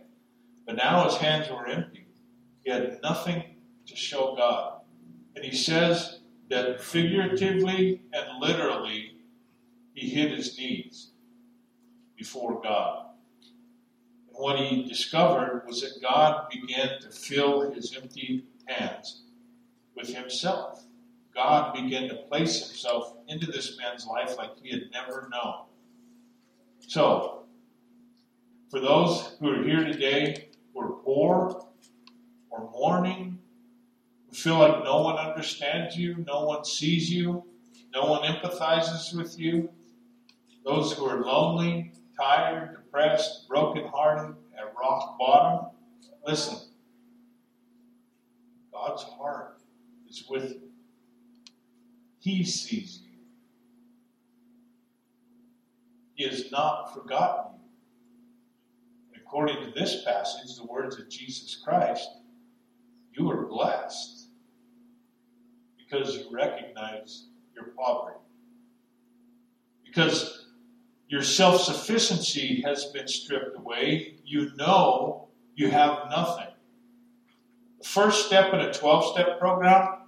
But 0.66 0.76
now 0.76 1.06
his 1.06 1.16
hands 1.16 1.50
were 1.50 1.68
empty. 1.68 2.08
He 2.64 2.72
had 2.72 3.00
nothing 3.02 3.44
to 3.88 3.96
show 3.96 4.36
God. 4.36 4.82
And 5.36 5.44
he 5.44 5.56
says 5.56 6.20
that 6.50 6.82
figuratively 6.82 8.02
and 8.14 8.40
literally, 8.40 9.18
he 9.94 10.10
hit 10.10 10.32
his 10.32 10.58
knees 10.58 11.12
before 12.18 12.62
God. 12.62 13.08
And 14.28 14.38
what 14.38 14.60
he 14.60 14.84
discovered 14.84 15.64
was 15.66 15.82
that 15.82 16.02
God 16.02 16.50
began 16.50 17.00
to 17.02 17.10
fill 17.10 17.72
his 17.72 17.96
empty 17.96 18.46
hands 18.66 19.24
with 19.96 20.14
himself. 20.14 20.84
God 21.34 21.74
began 21.74 22.10
to 22.10 22.16
place 22.16 22.68
himself 22.68 23.14
into 23.28 23.48
this 23.48 23.78
man's 23.78 24.06
life 24.06 24.36
like 24.38 24.52
he 24.62 24.72
had 24.72 24.92
never 24.92 25.30
known. 25.32 25.66
So, 26.90 27.44
for 28.72 28.80
those 28.80 29.38
who 29.40 29.52
are 29.52 29.62
here 29.62 29.84
today 29.84 30.50
who 30.74 30.82
are 30.82 30.94
poor 31.04 31.68
or 32.50 32.72
mourning, 32.72 33.38
who 34.28 34.36
feel 34.36 34.58
like 34.58 34.84
no 34.84 35.04
one 35.04 35.16
understands 35.16 35.96
you, 35.96 36.26
no 36.28 36.46
one 36.46 36.66
sees 36.66 37.08
you, 37.08 37.44
no 37.94 38.06
one 38.06 38.24
empathizes 38.24 39.16
with 39.16 39.38
you, 39.38 39.70
those 40.66 40.92
who 40.94 41.06
are 41.06 41.22
lonely, 41.22 41.94
tired, 42.20 42.78
depressed, 42.78 43.48
brokenhearted, 43.48 44.36
at 44.58 44.74
rock 44.76 45.16
bottom, 45.20 45.68
listen. 46.26 46.58
God's 48.74 49.04
heart 49.04 49.62
is 50.10 50.24
with 50.28 50.54
you. 50.54 50.72
He 52.18 52.44
sees 52.44 53.04
you. 53.04 53.09
He 56.20 56.26
has 56.26 56.52
not 56.52 56.94
forgotten 56.94 57.54
you. 57.54 59.22
According 59.22 59.64
to 59.64 59.72
this 59.72 60.04
passage, 60.04 60.58
the 60.58 60.66
words 60.66 61.00
of 61.00 61.08
Jesus 61.08 61.56
Christ, 61.64 62.10
you 63.14 63.32
are 63.32 63.46
blessed 63.46 64.28
because 65.78 66.18
you 66.18 66.26
recognize 66.30 67.28
your 67.56 67.68
poverty. 67.68 68.18
Because 69.86 70.48
your 71.08 71.22
self 71.22 71.62
sufficiency 71.62 72.62
has 72.66 72.88
been 72.88 73.08
stripped 73.08 73.58
away. 73.58 74.16
You 74.26 74.52
know 74.58 75.30
you 75.56 75.72
have 75.72 76.10
nothing. 76.10 76.48
The 77.78 77.88
first 77.88 78.26
step 78.28 78.54
in 78.54 78.60
a 78.60 78.74
12 78.74 79.14
step 79.14 79.40
program, 79.40 80.00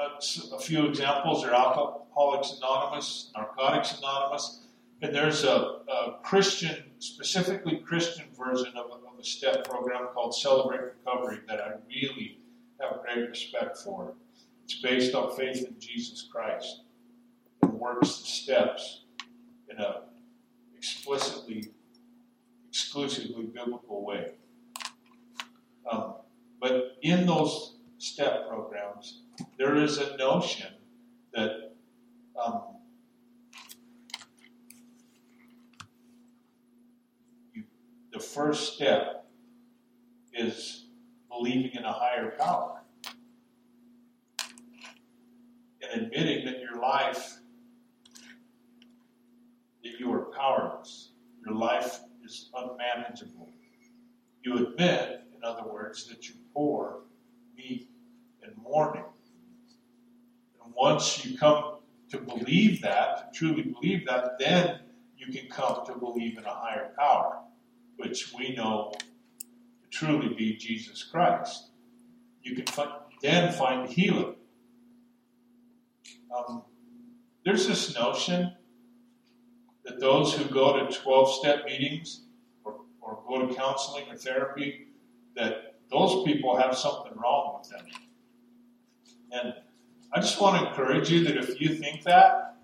uh, 0.00 0.54
a 0.54 0.60
few 0.60 0.86
examples 0.86 1.44
are 1.44 1.52
Alcoholics 1.52 2.58
Anonymous, 2.58 3.32
Narcotics 3.36 3.98
Anonymous, 3.98 4.61
and 5.02 5.14
there's 5.14 5.44
a, 5.44 5.48
a 5.48 6.18
Christian, 6.22 6.76
specifically 6.98 7.78
Christian 7.78 8.26
version 8.36 8.72
of 8.76 8.86
a, 8.86 8.94
of 8.94 9.18
a 9.20 9.24
step 9.24 9.68
program 9.68 10.08
called 10.14 10.34
Celebrate 10.34 10.80
Recovery 10.80 11.40
that 11.48 11.60
I 11.60 11.72
really 11.88 12.38
have 12.80 13.02
great 13.02 13.28
respect 13.28 13.78
for. 13.78 14.14
It's 14.64 14.80
based 14.80 15.14
on 15.14 15.36
faith 15.36 15.66
in 15.66 15.74
Jesus 15.78 16.28
Christ 16.32 16.82
and 17.62 17.72
works 17.72 18.18
the 18.18 18.26
steps 18.26 19.04
in 19.68 19.78
a 19.78 20.02
explicitly, 20.76 21.70
exclusively 22.68 23.44
biblical 23.44 24.04
way. 24.04 24.32
Um, 25.90 26.14
but 26.60 26.96
in 27.02 27.26
those 27.26 27.76
step 27.98 28.48
programs, 28.48 29.22
there 29.58 29.76
is 29.76 29.98
a 29.98 30.16
notion 30.16 30.72
that 31.34 31.74
um, 32.44 32.62
you, 37.54 37.64
the 38.11 38.11
first 38.22 38.74
step 38.74 39.26
is 40.32 40.86
believing 41.28 41.72
in 41.72 41.84
a 41.84 41.92
higher 41.92 42.32
power 42.38 42.82
and 45.82 46.02
admitting 46.02 46.44
that 46.46 46.60
your 46.60 46.80
life 46.80 47.38
that 49.82 49.98
you 49.98 50.12
are 50.12 50.26
powerless. 50.36 51.10
Your 51.44 51.54
life 51.54 52.00
is 52.24 52.50
unmanageable. 52.54 53.48
You 54.42 54.68
admit, 54.68 55.22
in 55.36 55.44
other 55.44 55.68
words, 55.68 56.06
that 56.08 56.28
you're 56.28 56.38
poor, 56.54 57.00
weak, 57.56 57.88
and 58.42 58.56
mourning. 58.56 59.04
And 60.64 60.72
once 60.74 61.24
you 61.24 61.36
come 61.36 61.78
to 62.10 62.18
believe 62.18 62.80
that, 62.82 63.32
to 63.32 63.38
truly 63.38 63.62
believe 63.62 64.06
that, 64.06 64.38
then 64.38 64.80
you 65.16 65.32
can 65.32 65.48
come 65.48 65.84
to 65.86 65.94
believe 65.94 66.38
in 66.38 66.44
a 66.44 66.54
higher 66.54 66.92
power, 66.98 67.38
which 67.96 68.32
we 68.36 68.54
know 68.54 68.92
to 68.94 69.88
truly 69.90 70.34
be 70.34 70.56
Jesus 70.56 71.02
Christ. 71.02 71.70
You 72.42 72.56
can 72.56 72.66
find, 72.66 72.90
then 73.22 73.52
find 73.52 73.88
healing. 73.88 74.34
Um, 76.36 76.62
there's 77.44 77.66
this 77.66 77.94
notion 77.94 78.54
that 79.84 80.00
those 80.00 80.34
who 80.34 80.44
go 80.44 80.86
to 80.86 80.98
12 81.00 81.34
step 81.34 81.64
meetings 81.64 82.22
or, 82.64 82.80
or 83.00 83.22
go 83.26 83.46
to 83.46 83.54
counseling 83.54 84.04
or 84.10 84.16
therapy, 84.16 84.88
that 85.36 85.76
those 85.90 86.24
people 86.24 86.56
have 86.56 86.76
something 86.76 87.12
wrong 87.16 87.58
with 87.58 87.70
them. 87.70 87.86
And 89.32 89.54
I 90.12 90.20
just 90.20 90.40
want 90.40 90.60
to 90.60 90.68
encourage 90.68 91.10
you 91.10 91.24
that 91.24 91.36
if 91.36 91.60
you 91.60 91.74
think 91.74 92.02
that, 92.04 92.56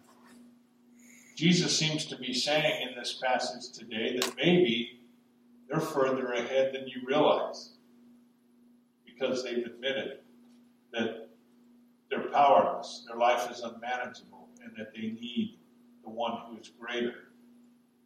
Jesus 1.35 1.77
seems 1.79 2.05
to 2.07 2.17
be 2.17 2.35
saying 2.35 2.89
in 2.89 2.99
this 2.99 3.21
passage 3.23 3.71
today 3.73 4.19
that 4.19 4.37
maybe 4.37 4.98
they're 5.69 5.81
further 5.81 6.33
ahead 6.33 6.73
than 6.73 6.89
you 6.89 7.03
realize 7.07 7.73
because 9.05 9.43
they've 9.45 9.67
admitted 9.67 10.21
that 10.93 11.29
they're 12.11 12.31
powerless, 12.31 13.05
their 13.07 13.19
life 13.19 13.51
is 13.51 13.61
unmanageable, 13.61 14.49
and 14.63 14.73
that 14.77 14.95
they 14.95 15.03
need 15.03 15.59
the 16.03 16.11
one 16.11 16.39
who 16.47 16.59
is 16.59 16.71
greater 16.81 17.33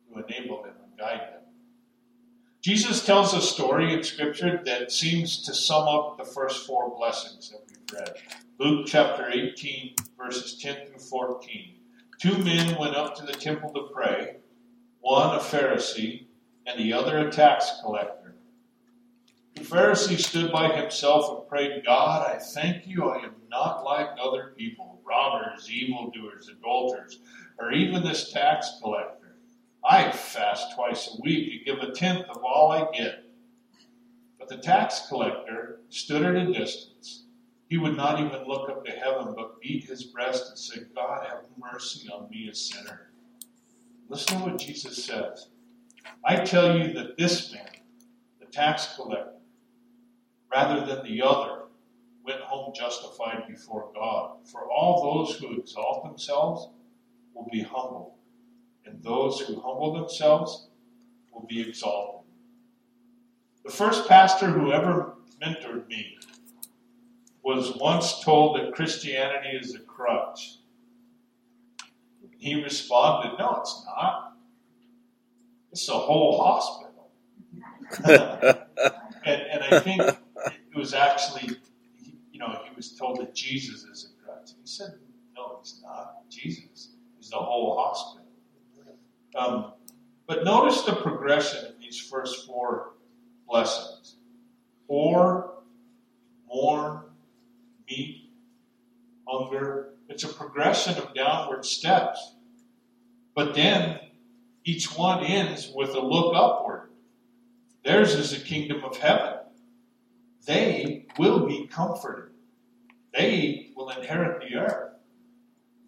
to 0.09 0.25
enable 0.25 0.63
them 0.63 0.75
and 0.83 0.99
guide 0.99 1.21
them. 1.21 1.43
Jesus 2.61 3.05
tells 3.05 3.35
a 3.35 3.41
story 3.41 3.93
in 3.93 4.03
Scripture 4.03 4.61
that 4.65 4.93
seems 4.93 5.43
to 5.45 5.55
sum 5.55 5.87
up 5.89 6.17
the 6.19 6.25
first 6.25 6.67
four 6.67 6.95
blessings 6.97 7.51
that 7.51 7.61
we've 7.69 8.01
read. 8.01 8.15
Luke 8.59 8.87
chapter 8.89 9.29
18, 9.29 9.97
verses 10.17 10.59
10 10.61 10.87
through 10.87 10.99
14. 10.99 11.75
Two 12.21 12.39
men 12.39 12.77
went 12.79 12.95
up 12.95 13.17
to 13.17 13.27
the 13.27 13.33
temple 13.33 13.73
to 13.73 13.89
pray, 13.93 14.37
one 15.01 15.35
a 15.35 15.41
Pharisee 15.41 16.27
and 16.67 16.79
the 16.79 16.93
other 16.93 17.27
a 17.27 17.31
tax 17.31 17.81
collector. 17.83 18.35
The 19.55 19.63
Pharisee 19.63 20.19
stood 20.19 20.51
by 20.51 20.69
himself 20.69 21.39
and 21.39 21.49
prayed, 21.49 21.85
God, 21.85 22.27
I 22.27 22.39
thank 22.39 22.87
you 22.87 23.09
I 23.09 23.25
am 23.25 23.35
not 23.51 23.85
like 23.85 24.09
other 24.21 24.55
people, 24.57 25.01
robbers, 25.05 25.71
evildoers, 25.71 26.49
adulterers 26.49 27.19
or 27.59 27.73
even 27.73 28.03
this 28.03 28.33
tax 28.33 28.79
collector. 28.83 29.37
I 29.85 30.11
fast 30.11 30.75
twice 30.75 31.17
a 31.17 31.23
week 31.23 31.53
and 31.53 31.65
give 31.65 31.89
a 31.89 31.93
tenth 31.93 32.27
of 32.29 32.43
all 32.45 32.73
I 32.73 32.91
get. 32.97 33.25
But 34.39 34.49
the 34.49 34.57
tax 34.59 35.07
collector 35.09 35.81
stood 35.89 36.23
at 36.23 36.35
a 36.35 36.53
distance. 36.53 37.25
He 37.69 37.79
would 37.79 37.97
not 37.97 38.21
even 38.21 38.47
look 38.47 38.69
up 38.69 38.85
to 38.85 38.93
heaven, 38.93 39.35
but 39.37 39.61
beat 39.61 39.85
his 39.85 40.05
breast 40.05 40.49
and 40.51 40.59
said, 40.59 40.89
God, 40.95 41.27
have 41.27 41.45
mercy 41.59 42.09
on 42.11 42.29
me, 42.31 42.49
a 42.49 42.55
sinner. 42.55 43.13
Listen 44.09 44.39
to 44.39 44.45
what 44.45 44.59
Jesus 44.59 45.05
says. 45.05 45.49
I 46.25 46.37
tell 46.37 46.77
you 46.79 46.93
that 46.95 47.17
this 47.17 47.53
man, 47.53 47.69
the 48.41 48.47
tax 48.47 48.95
collector, 48.97 49.33
rather 50.53 50.85
than 50.87 51.05
the 51.05 51.23
other, 51.23 51.63
went 52.25 52.41
home 52.41 52.73
justified 52.75 53.45
before 53.49 53.91
God. 53.95 54.37
For 54.47 54.71
all 54.71 55.25
those 55.25 55.37
who 55.37 55.59
exalt 55.59 56.05
themselves 56.05 56.69
will 57.35 57.49
be 57.51 57.63
humbled, 57.63 58.13
and 58.85 59.03
those 59.03 59.41
who 59.41 59.61
humble 59.61 59.93
themselves 59.95 60.69
will 61.33 61.47
be 61.49 61.61
exalted. 61.61 62.21
The 63.65 63.71
first 63.73 64.09
pastor 64.09 64.47
who 64.47 64.73
ever 64.73 65.15
mentored 65.41 65.89
me 65.89 66.19
was 67.43 67.77
once 67.77 68.23
told 68.23 68.57
that 68.57 68.73
Christianity 68.73 69.57
is 69.57 69.75
a 69.75 69.81
crutch. 69.81 70.59
He 72.39 72.63
responded, 72.63 73.39
No, 73.39 73.57
it's 73.61 73.85
not. 73.87 74.32
It's 75.73 75.89
a 75.89 75.93
whole 75.93 76.39
hospital. 76.39 77.11
and, 79.25 79.43
and 79.43 79.65
I 79.75 79.81
think 79.81 80.03
it 80.03 80.77
was 80.77 80.95
actually, 80.95 81.57
you 82.31 82.39
know, 82.39 82.59
he 82.69 82.77
was 82.77 82.93
told 82.97 83.21
that 83.21 83.35
Jesus 83.35 83.85
is 83.85 84.11
a 84.13 84.25
crutch. 84.25 84.51
He 84.51 84.67
said, 84.67 84.95
No, 85.35 85.59
he's 85.63 85.81
not. 85.83 86.29
Jesus 86.29 86.91
is 87.21 87.31
the 87.31 87.37
whole 87.37 87.77
hospital. 87.79 88.27
Um, 89.35 89.73
but 90.27 90.45
notice 90.45 90.83
the 90.83 90.93
progression 90.93 91.65
in 91.65 91.81
these 91.81 91.99
first 91.99 92.47
four 92.47 92.93
blessings. 93.49 94.17
Poor, 94.87 95.55
mourn, 96.47 97.05
meet, 97.91 98.31
hunger. 99.27 99.95
It's 100.09 100.25
a 100.25 100.29
progression 100.29 100.95
of 100.99 101.15
downward 101.15 101.65
steps. 101.65 102.35
But 103.35 103.55
then 103.55 104.01
each 104.65 104.97
one 104.97 105.25
ends 105.25 105.73
with 105.75 105.91
a 105.91 106.01
look 106.01 106.35
upward. 106.35 106.91
Theirs 107.85 108.15
is 108.15 108.31
the 108.31 108.45
kingdom 108.45 108.85
of 108.85 108.97
heaven. 108.97 109.35
They 110.47 111.07
will 111.19 111.47
be 111.47 111.67
comforted. 111.67 112.33
They 113.13 113.71
will 113.77 113.91
inherit 113.91 114.41
the 114.41 114.57
earth. 114.57 114.95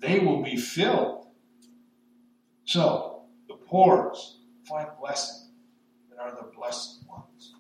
They 0.01 0.19
will 0.19 0.43
be 0.43 0.57
filled. 0.57 1.29
So, 2.65 3.23
the 3.49 3.55
poor 3.55 4.15
find 4.65 4.89
blessing 5.01 5.51
and 6.11 6.21
are 6.21 6.35
the 6.35 6.51
blessed 6.57 7.05
ones. 7.09 7.55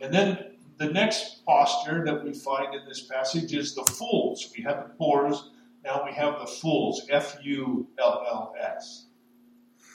And 0.00 0.12
then 0.12 0.56
the 0.78 0.86
next 0.86 1.44
posture 1.44 2.04
that 2.04 2.24
we 2.24 2.32
find 2.32 2.74
in 2.74 2.86
this 2.86 3.02
passage 3.02 3.54
is 3.54 3.74
the 3.74 3.84
fools. 3.84 4.52
We 4.56 4.62
have 4.64 4.88
the 4.88 4.94
poors, 4.94 5.50
now 5.84 6.04
we 6.04 6.12
have 6.12 6.38
the 6.38 6.46
fools. 6.46 7.06
F 7.10 7.38
U 7.42 7.88
L 7.98 8.24
L 8.28 8.54
S. 8.60 9.06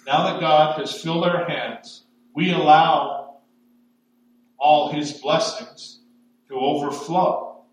Now 0.07 0.31
that 0.31 0.39
God 0.39 0.79
has 0.79 1.01
filled 1.01 1.25
our 1.25 1.49
hands, 1.49 2.05
we 2.33 2.53
allow 2.53 3.39
all 4.57 4.89
his 4.93 5.11
blessings 5.11 5.99
to 6.47 6.55
overflow 6.55 7.65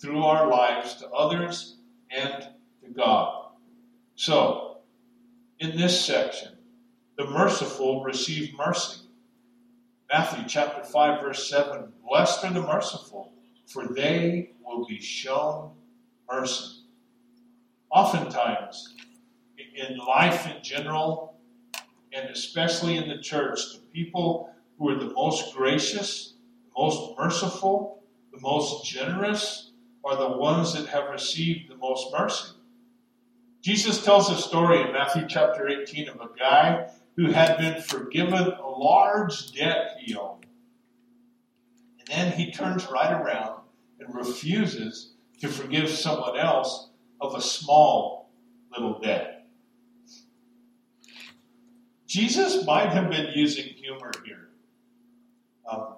through 0.00 0.22
our 0.22 0.48
lives 0.48 0.94
to 0.96 1.10
others 1.10 1.78
and 2.08 2.46
to 2.84 2.90
God. 2.90 3.48
So, 4.14 4.76
in 5.58 5.76
this 5.76 6.04
section, 6.04 6.52
the 7.18 7.26
merciful 7.26 8.04
receive 8.04 8.54
mercy. 8.56 9.00
Matthew 10.08 10.44
chapter 10.46 10.84
5, 10.84 11.20
verse 11.20 11.50
7 11.50 11.92
Blessed 12.08 12.44
are 12.44 12.52
the 12.52 12.62
merciful, 12.62 13.32
for 13.66 13.88
they 13.88 14.52
will 14.64 14.86
be 14.86 15.00
shown 15.00 15.72
mercy. 16.30 16.84
Oftentimes, 17.90 18.94
in 19.74 19.98
life 19.98 20.46
in 20.46 20.62
general, 20.62 21.31
and 22.12 22.28
especially 22.28 22.96
in 22.96 23.08
the 23.08 23.18
church, 23.18 23.58
the 23.72 23.80
people 23.92 24.50
who 24.78 24.88
are 24.90 24.98
the 24.98 25.12
most 25.12 25.54
gracious, 25.54 26.34
the 26.64 26.82
most 26.82 27.18
merciful, 27.18 28.02
the 28.32 28.40
most 28.40 28.84
generous 28.84 29.70
are 30.04 30.16
the 30.16 30.36
ones 30.36 30.74
that 30.74 30.86
have 30.88 31.10
received 31.10 31.70
the 31.70 31.76
most 31.76 32.12
mercy. 32.12 32.52
Jesus 33.62 34.04
tells 34.04 34.28
a 34.28 34.36
story 34.36 34.80
in 34.80 34.92
Matthew 34.92 35.24
chapter 35.28 35.68
18 35.68 36.08
of 36.08 36.16
a 36.16 36.38
guy 36.38 36.88
who 37.16 37.30
had 37.30 37.58
been 37.58 37.80
forgiven 37.80 38.52
a 38.52 38.68
large 38.68 39.52
debt 39.52 39.96
he 40.00 40.14
owed. 40.16 40.46
And 42.00 42.08
then 42.08 42.32
he 42.32 42.50
turns 42.50 42.88
right 42.90 43.12
around 43.12 43.60
and 44.00 44.14
refuses 44.14 45.12
to 45.40 45.48
forgive 45.48 45.88
someone 45.88 46.36
else 46.36 46.88
of 47.20 47.34
a 47.36 47.40
small 47.40 48.30
little 48.72 48.98
debt. 48.98 49.31
Jesus 52.12 52.66
might 52.66 52.90
have 52.90 53.08
been 53.08 53.28
using 53.34 53.64
humor 53.64 54.10
here. 54.26 54.50
Um, 55.66 55.94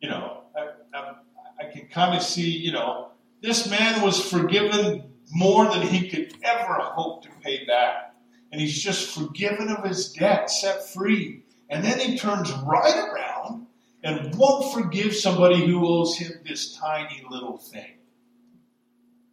you 0.00 0.10
know, 0.10 0.42
I, 0.56 0.70
I, 0.92 1.14
I 1.60 1.72
can 1.72 1.86
kind 1.86 2.16
of 2.16 2.22
see, 2.24 2.50
you 2.50 2.72
know, 2.72 3.12
this 3.42 3.70
man 3.70 4.02
was 4.02 4.20
forgiven 4.28 5.04
more 5.30 5.66
than 5.66 5.82
he 5.82 6.08
could 6.08 6.34
ever 6.42 6.74
hope 6.80 7.22
to 7.22 7.28
pay 7.44 7.64
back. 7.64 8.16
And 8.50 8.60
he's 8.60 8.82
just 8.82 9.16
forgiven 9.16 9.68
of 9.68 9.84
his 9.84 10.12
debt, 10.14 10.50
set 10.50 10.88
free. 10.88 11.44
And 11.70 11.84
then 11.84 12.00
he 12.00 12.18
turns 12.18 12.50
right 12.50 13.08
around 13.08 13.68
and 14.02 14.34
won't 14.34 14.74
forgive 14.74 15.14
somebody 15.14 15.64
who 15.64 15.86
owes 15.86 16.18
him 16.18 16.40
this 16.44 16.76
tiny 16.76 17.22
little 17.30 17.56
thing. 17.56 17.98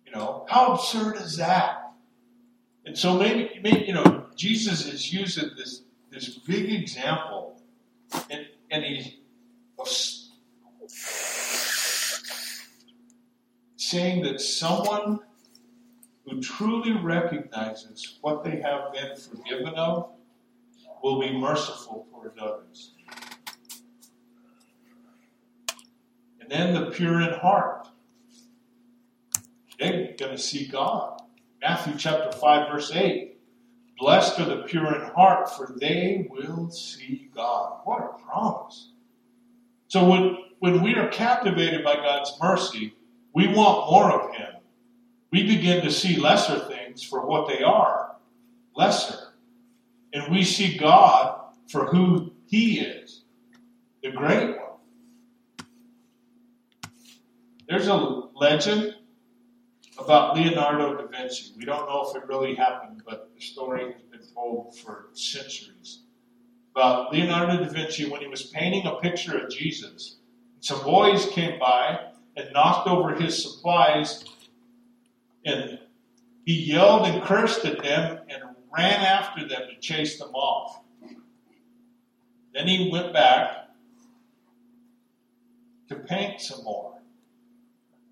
You 0.05 0.11
know, 0.11 0.45
how 0.47 0.73
absurd 0.73 1.15
is 1.15 1.37
that? 1.37 1.88
And 2.89 2.97
so 2.97 3.19
maybe, 3.19 3.59
maybe 3.61 3.85
you 3.85 3.93
know, 3.93 4.25
Jesus 4.35 4.87
is 4.87 5.13
using 5.13 5.51
this 5.55 5.83
this 6.09 6.39
big 6.39 6.71
example, 6.71 7.61
and 8.31 8.47
and 8.71 8.83
he's 8.83 9.13
saying 13.75 14.23
that 14.23 14.41
someone 14.41 15.19
who 16.25 16.41
truly 16.41 16.93
recognizes 16.93 18.17
what 18.21 18.43
they 18.43 18.59
have 18.59 18.91
been 18.91 19.15
forgiven 19.15 19.75
of 19.75 20.09
will 21.03 21.19
be 21.19 21.31
merciful 21.31 22.07
toward 22.09 22.39
others. 22.39 22.93
And 26.41 26.49
then 26.49 26.73
the 26.73 26.89
pure 26.89 27.21
in 27.21 27.33
heart. 27.35 27.87
They're 29.77 30.15
going 30.17 30.31
to 30.31 30.39
see 30.39 30.65
God. 30.65 31.21
Matthew 31.61 31.95
chapter 31.97 32.31
5, 32.31 32.71
verse 32.71 32.91
8. 32.93 33.37
Blessed 33.97 34.39
are 34.39 34.45
the 34.45 34.63
pure 34.63 34.95
in 34.95 35.11
heart, 35.11 35.49
for 35.49 35.75
they 35.79 36.27
will 36.29 36.71
see 36.71 37.29
God. 37.35 37.81
What 37.83 38.01
a 38.01 38.23
promise. 38.23 38.91
So 39.87 40.07
when, 40.07 40.37
when 40.59 40.81
we 40.81 40.95
are 40.95 41.09
captivated 41.09 41.83
by 41.83 41.95
God's 41.95 42.31
mercy, 42.41 42.95
we 43.33 43.47
want 43.47 43.91
more 43.91 44.11
of 44.11 44.35
Him. 44.35 44.55
We 45.31 45.43
begin 45.43 45.83
to 45.83 45.91
see 45.91 46.17
lesser 46.17 46.59
things 46.59 47.03
for 47.03 47.25
what 47.25 47.47
they 47.47 47.61
are 47.61 48.09
lesser. 48.75 49.33
And 50.13 50.31
we 50.31 50.43
see 50.43 50.77
God 50.77 51.41
for 51.67 51.85
who 51.87 52.31
He 52.47 52.79
is, 52.79 53.23
the 54.01 54.11
great 54.11 54.57
one. 54.57 54.65
There's 57.67 57.87
a 57.87 57.95
legend 58.33 58.95
about 59.99 60.35
Leonardo 60.35 60.95
da 60.95 61.07
Vinci. 61.07 61.53
We 61.57 61.65
don't 61.65 61.87
know 61.87 62.09
if 62.09 62.15
it 62.15 62.27
really 62.27 62.55
happened, 62.55 63.03
but 63.05 63.31
the 63.35 63.41
story 63.41 63.91
has 63.91 64.01
been 64.03 64.33
told 64.33 64.77
for 64.77 65.09
centuries. 65.13 66.03
About 66.75 67.11
Leonardo 67.11 67.63
da 67.63 67.69
Vinci 67.69 68.09
when 68.09 68.21
he 68.21 68.27
was 68.27 68.47
painting 68.47 68.85
a 68.85 68.95
picture 68.95 69.37
of 69.37 69.49
Jesus. 69.49 70.17
Some 70.61 70.83
boys 70.83 71.27
came 71.27 71.59
by 71.59 71.99
and 72.35 72.53
knocked 72.53 72.87
over 72.87 73.15
his 73.15 73.41
supplies, 73.41 74.23
and 75.45 75.79
he 76.45 76.53
yelled 76.53 77.05
and 77.05 77.21
cursed 77.23 77.65
at 77.65 77.81
them 77.83 78.19
and 78.29 78.43
ran 78.75 79.01
after 79.01 79.47
them 79.47 79.61
to 79.69 79.79
chase 79.79 80.17
them 80.19 80.29
off. 80.33 80.81
Then 82.53 82.67
he 82.67 82.89
went 82.91 83.13
back 83.13 83.69
to 85.89 85.95
paint 85.95 86.41
some 86.41 86.63
more. 86.63 86.99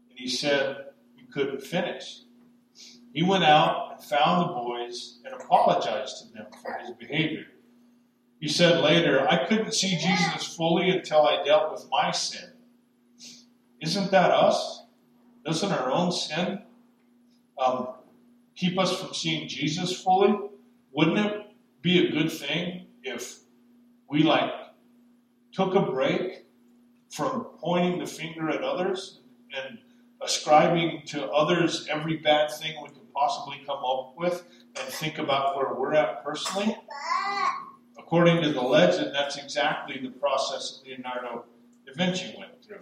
And 0.10 0.19
he 0.19 0.28
said, 0.28 0.87
couldn't 1.31 1.61
finish. 1.61 2.21
He 3.13 3.23
went 3.23 3.43
out 3.43 3.93
and 3.93 4.03
found 4.03 4.41
the 4.41 4.53
boys 4.53 5.19
and 5.25 5.33
apologized 5.33 6.17
to 6.19 6.33
them 6.33 6.47
for 6.61 6.77
his 6.79 6.91
behavior. 6.91 7.45
He 8.39 8.47
said 8.47 8.83
later, 8.83 9.27
I 9.27 9.47
couldn't 9.47 9.73
see 9.73 9.97
Jesus 9.97 10.55
fully 10.55 10.91
until 10.91 11.25
I 11.25 11.43
dealt 11.43 11.71
with 11.71 11.87
my 11.89 12.11
sin. 12.11 12.51
Isn't 13.81 14.11
that 14.11 14.31
us? 14.31 14.83
Doesn't 15.45 15.71
our 15.71 15.89
own 15.89 16.11
sin 16.11 16.61
um, 17.57 17.87
keep 18.55 18.77
us 18.77 18.99
from 18.99 19.13
seeing 19.13 19.47
Jesus 19.47 19.99
fully? 20.01 20.37
Wouldn't 20.91 21.17
it 21.17 21.47
be 21.81 22.07
a 22.07 22.11
good 22.11 22.31
thing 22.31 22.87
if 23.01 23.39
we 24.09 24.23
like 24.23 24.51
took 25.51 25.73
a 25.73 25.81
break 25.81 26.45
from 27.09 27.45
pointing 27.59 27.99
the 27.99 28.05
finger 28.05 28.49
at 28.49 28.63
others 28.63 29.21
and 29.55 29.79
ascribing 30.21 31.03
to 31.08 31.27
others 31.30 31.88
every 31.89 32.17
bad 32.17 32.51
thing 32.51 32.73
we 32.82 32.89
could 32.89 33.13
possibly 33.13 33.62
come 33.65 33.84
up 33.84 34.13
with 34.17 34.43
and 34.80 34.88
think 34.93 35.17
about 35.17 35.56
where 35.56 35.73
we're 35.73 35.93
at 35.93 36.23
personally? 36.23 36.77
According 37.97 38.41
to 38.41 38.53
the 38.53 38.62
legend, 38.62 39.13
that's 39.13 39.38
exactly 39.38 39.99
the 40.01 40.12
process 40.12 40.80
that 40.80 40.89
Leonardo 40.89 41.45
da 41.86 41.93
Vinci 41.95 42.36
went 42.38 42.63
through. 42.63 42.80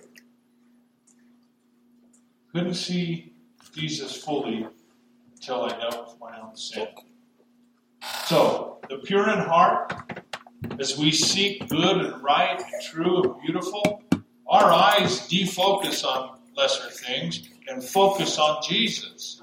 Couldn't 2.54 2.76
see 2.76 3.34
Jesus 3.74 4.16
fully 4.16 4.68
until 5.34 5.64
I 5.64 5.78
dealt 5.78 6.08
with 6.08 6.20
my 6.20 6.40
own 6.40 6.56
sin. 6.56 6.88
So, 8.26 8.80
the 8.90 8.98
pure 9.00 9.30
in 9.30 9.40
heart, 9.40 9.94
as 10.80 10.98
we 10.98 11.12
seek 11.12 11.68
good 11.70 12.06
and 12.06 12.24
right 12.24 12.60
and 12.60 12.84
true 12.84 13.24
and 13.24 13.42
beautiful, 13.42 14.04
our 14.48 14.72
eyes 14.72 15.28
defocus 15.28 16.06
on 16.06 16.40
lesser 16.56 16.90
things 16.90 17.50
and 17.68 17.84
focus 17.84 18.38
on 18.38 18.62
Jesus. 18.68 19.42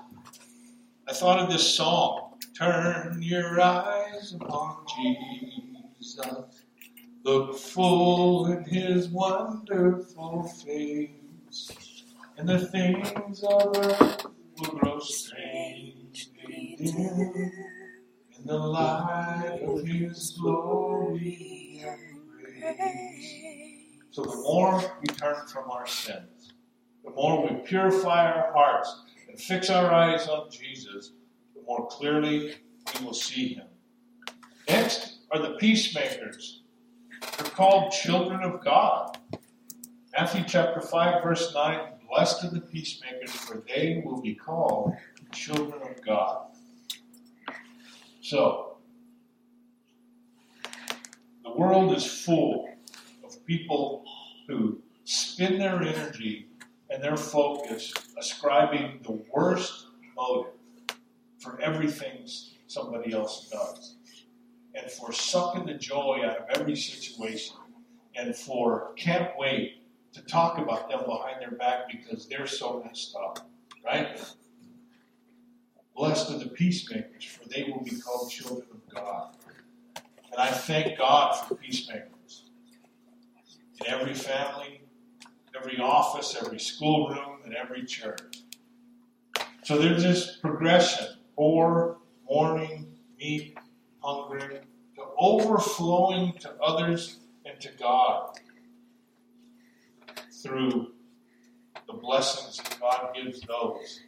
I 1.09 1.13
thought 1.13 1.39
of 1.39 1.51
this 1.51 1.75
song 1.75 2.33
Turn 2.55 3.23
your 3.23 3.61
eyes 3.61 4.35
upon 4.35 4.85
Jesus, 4.95 6.21
look 7.25 7.59
full 7.59 8.53
in 8.53 8.65
his 8.65 9.09
wonderful 9.09 10.45
face, 10.45 11.73
and 12.37 12.49
the 12.49 12.67
things 12.67 13.43
of 13.43 13.77
earth 13.77 14.27
will 14.59 14.79
grow 14.79 14.99
strangely 15.01 16.77
dim 16.79 17.53
in 18.39 18.47
the 18.47 18.59
light 18.59 19.61
of 19.63 19.85
his 19.85 20.39
glory 20.39 21.83
and 21.85 22.21
grace. 22.31 23.99
So 24.11 24.23
the 24.23 24.37
more 24.37 24.79
we 25.01 25.07
turn 25.15 25.47
from 25.47 25.71
our 25.71 25.87
sins, 25.87 26.32
the 27.05 27.11
more 27.11 27.43
we 27.43 27.57
purify 27.61 28.31
our 28.31 28.53
hearts 28.53 29.03
and 29.29 29.41
fix 29.41 29.71
our 29.71 29.93
eyes 29.93 30.29
on 30.29 30.51
Jesus, 30.51 31.13
the 31.55 31.63
more 31.67 31.87
clearly 31.89 32.55
we 32.99 33.05
will 33.05 33.15
see 33.15 33.55
him. 33.55 33.67
Next 34.69 35.19
are 35.31 35.41
the 35.41 35.55
peacemakers. 35.55 36.63
They're 37.21 37.51
called 37.51 37.93
children 37.93 38.43
of 38.43 38.63
God. 38.65 39.19
Matthew 40.17 40.45
chapter 40.47 40.81
5, 40.81 41.23
verse 41.23 41.53
9 41.55 41.81
Blessed 42.09 42.45
are 42.45 42.51
the 42.51 42.61
peacemakers, 42.61 43.31
for 43.31 43.63
they 43.67 44.03
will 44.05 44.21
be 44.21 44.35
called 44.35 44.93
children 45.33 45.81
of 45.83 46.05
God. 46.05 46.49
So, 48.21 48.77
the 51.43 51.53
world 51.53 51.95
is 51.97 52.07
full 52.07 52.69
of 53.25 53.45
people 53.47 54.05
who 54.47 54.79
spend 55.05 55.61
their 55.61 55.83
energy 55.83 56.49
and 56.93 57.03
their 57.03 57.17
focus 57.17 57.93
ascribing 58.19 59.01
the 59.03 59.19
worst 59.33 59.87
motive 60.15 60.53
for 61.39 61.59
everything 61.61 62.29
somebody 62.67 63.13
else 63.13 63.49
does, 63.51 63.97
and 64.75 64.91
for 64.91 65.13
sucking 65.13 65.67
the 65.67 65.75
joy 65.75 66.21
out 66.25 66.37
of 66.39 66.61
every 66.61 66.77
situation, 66.77 67.57
and 68.15 68.37
for 68.37 68.93
can't 68.97 69.31
wait 69.39 69.83
to 70.13 70.21
talk 70.23 70.59
about 70.59 70.89
them 70.91 71.01
behind 71.07 71.41
their 71.41 71.53
back 71.53 71.91
because 71.91 72.29
they're 72.29 72.47
so 72.47 72.83
messed 72.85 73.17
up, 73.17 73.49
right? 73.85 74.21
Blessed 75.97 76.31
are 76.31 76.39
the 76.39 76.49
peacemakers, 76.49 77.25
for 77.25 77.49
they 77.49 77.65
will 77.65 77.83
be 77.83 77.97
called 78.01 78.31
children 78.31 78.67
of 78.71 78.95
God. 78.95 79.37
And 79.97 80.41
I 80.41 80.51
thank 80.51 80.99
God 80.99 81.35
for 81.47 81.55
peacemakers 81.55 82.51
in 83.81 83.87
every 83.87 84.15
family, 84.15 84.82
every 85.59 85.79
office, 85.79 86.37
every 86.41 86.59
schoolroom, 86.59 87.41
and 87.45 87.55
every 87.55 87.85
church. 87.85 88.43
So 89.65 89.79
there's 89.79 90.03
this 90.03 90.37
progression 90.37 91.07
poor, 91.37 91.99
mourning, 92.29 92.95
meek, 93.19 93.59
hungry, 94.01 94.61
to 94.97 95.03
overflowing 95.19 96.33
to 96.41 96.53
others 96.61 97.19
and 97.45 97.61
to 97.61 97.71
God 97.79 98.39
through 100.43 100.93
the 101.87 101.93
blessings 101.95 102.57
that 102.59 102.81
God 102.81 103.15
gives 103.15 103.41
those 103.43 104.01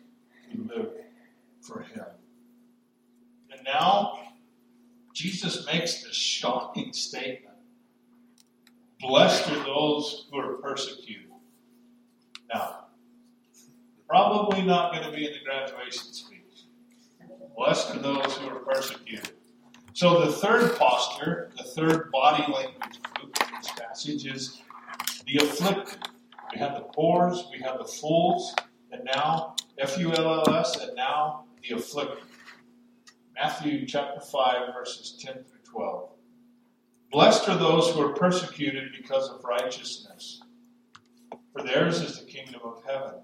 who 0.51 0.65
live 0.65 0.91
for 1.61 1.81
Him. 1.83 2.05
And 3.51 3.61
now, 3.65 4.19
Jesus 5.13 5.65
makes 5.67 6.03
this 6.03 6.17
shocking 6.17 6.93
statement 6.93 7.55
Blessed 9.01 9.51
are 9.51 9.65
those 9.65 10.27
who 10.31 10.39
are 10.39 10.55
persecuted. 10.55 11.31
Now, 12.55 12.85
probably 14.09 14.63
not 14.63 14.93
going 14.93 15.05
to 15.05 15.11
be 15.11 15.27
in 15.27 15.33
the 15.33 15.41
graduation 15.45 16.13
speech. 16.13 16.67
Blessed 17.57 17.97
are 17.97 17.99
those 17.99 18.37
who 18.37 18.49
are 18.49 18.61
persecuted. 18.61 19.33
So, 19.93 20.25
the 20.25 20.33
third 20.33 20.77
posture, 20.77 21.51
the 21.57 21.65
third 21.65 22.13
body 22.13 22.45
language 22.53 23.03
group 23.15 23.37
in 23.41 23.57
this 23.57 23.71
passage 23.73 24.27
is 24.27 24.63
the 25.27 25.39
afflicted. 25.39 25.99
We 26.53 26.61
have 26.61 26.75
the 26.75 26.83
poor, 26.83 27.35
we 27.51 27.61
have 27.61 27.79
the 27.79 27.85
fools, 27.85 28.55
and 28.93 29.03
now 29.05 29.57
F 29.79 29.99
U 29.99 30.13
L 30.13 30.45
L 30.47 30.55
S, 30.55 30.77
and 30.81 30.95
now 30.95 31.47
the 31.63 31.75
afflicted. 31.77 32.25
Matthew 33.35 33.85
chapter 33.85 34.21
5, 34.21 34.75
verses 34.75 35.19
10 35.21 35.35
through 35.35 35.59
12. 35.65 36.09
Blessed 37.11 37.49
are 37.49 37.59
those 37.59 37.91
who 37.91 38.01
are 38.01 38.13
persecuted 38.13 38.93
because 38.97 39.29
of 39.29 39.43
righteousness, 39.43 40.41
for 41.55 41.63
theirs 41.63 42.01
is 42.01 42.19
the 42.19 42.27
kingdom 42.27 42.61
of 42.65 42.83
heaven. 42.85 43.15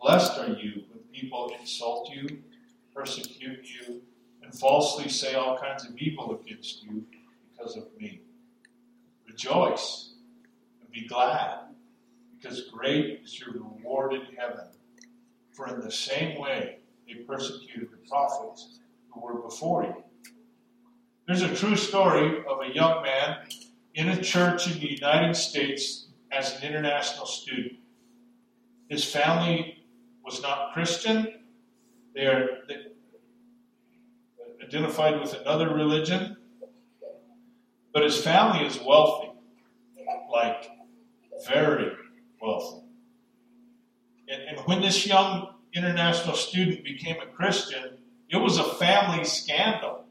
Blessed 0.00 0.38
are 0.38 0.48
you 0.48 0.82
when 0.90 0.98
people 1.12 1.52
insult 1.60 2.10
you, 2.10 2.42
persecute 2.94 3.64
you, 3.64 4.02
and 4.42 4.52
falsely 4.52 5.08
say 5.08 5.34
all 5.34 5.56
kinds 5.56 5.84
of 5.84 5.96
evil 5.96 6.40
against 6.40 6.82
you 6.82 7.04
because 7.52 7.76
of 7.76 7.86
me. 7.98 8.22
Rejoice 9.28 10.14
and 10.80 10.90
be 10.90 11.06
glad, 11.06 11.60
because 12.36 12.62
great 12.62 13.20
is 13.22 13.38
your 13.38 13.52
reward 13.52 14.12
in 14.12 14.22
heaven. 14.36 14.66
For 15.52 15.68
in 15.68 15.80
the 15.80 15.92
same 15.92 16.40
way 16.40 16.78
they 17.06 17.14
persecuted 17.14 17.90
the 17.92 18.08
prophets 18.08 18.80
who 19.10 19.20
were 19.20 19.40
before 19.40 19.84
you. 19.84 20.02
There's 21.28 21.42
a 21.42 21.54
true 21.54 21.76
story 21.76 22.42
of 22.48 22.60
a 22.60 22.74
young 22.74 23.02
man 23.02 23.46
in 23.94 24.08
a 24.08 24.20
church 24.20 24.66
in 24.66 24.80
the 24.80 24.90
United 24.90 25.34
States 25.34 26.06
as 26.32 26.56
an 26.56 26.62
international 26.68 27.26
student. 27.26 27.74
His 28.88 29.04
family 29.04 29.84
was 30.24 30.42
not 30.42 30.72
Christian. 30.72 31.26
They 32.14 32.26
are 32.26 32.58
they 32.68 32.76
identified 34.62 35.20
with 35.20 35.34
another 35.34 35.68
religion. 35.72 36.36
But 37.92 38.04
his 38.04 38.22
family 38.22 38.64
is 38.64 38.78
wealthy, 38.80 39.30
like 40.32 40.70
very 41.48 41.92
wealthy. 42.40 42.84
And, 44.28 44.42
and 44.42 44.66
when 44.66 44.80
this 44.80 45.06
young 45.06 45.54
international 45.74 46.36
student 46.36 46.84
became 46.84 47.16
a 47.20 47.26
Christian, 47.26 47.98
it 48.28 48.36
was 48.36 48.58
a 48.58 48.64
family 48.64 49.24
scandal. 49.24 50.04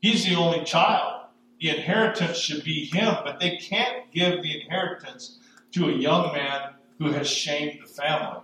He's 0.00 0.24
the 0.24 0.36
only 0.36 0.64
child. 0.64 1.13
The 1.60 1.70
inheritance 1.70 2.38
should 2.38 2.64
be 2.64 2.86
him, 2.86 3.14
but 3.24 3.40
they 3.40 3.56
can't 3.56 4.10
give 4.12 4.42
the 4.42 4.60
inheritance 4.62 5.38
to 5.72 5.88
a 5.88 5.92
young 5.92 6.32
man 6.32 6.74
who 6.98 7.12
has 7.12 7.28
shamed 7.28 7.80
the 7.82 7.86
family 7.86 8.42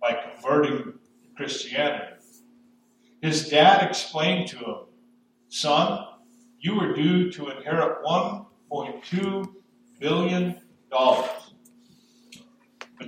by 0.00 0.12
converting 0.12 0.78
to 0.78 0.94
Christianity. 1.36 2.14
His 3.22 3.48
dad 3.48 3.88
explained 3.88 4.48
to 4.48 4.56
him, 4.58 4.76
Son, 5.48 6.06
you 6.60 6.74
were 6.76 6.94
due 6.94 7.30
to 7.32 7.48
inherit 7.48 8.04
$1.2 8.04 9.54
billion, 10.00 10.60
but 10.90 11.52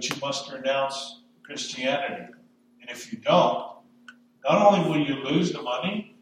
you 0.03 0.17
must 0.21 0.53
renounce 0.53 1.23
Christianity. 1.43 2.33
And 2.81 2.91
if 2.91 3.13
you 3.13 3.19
don't, 3.19 3.65
not 4.45 4.67
only 4.67 4.89
will 4.89 5.07
you 5.07 5.17
lose 5.25 5.53
the 5.53 5.63
money, 5.63 6.17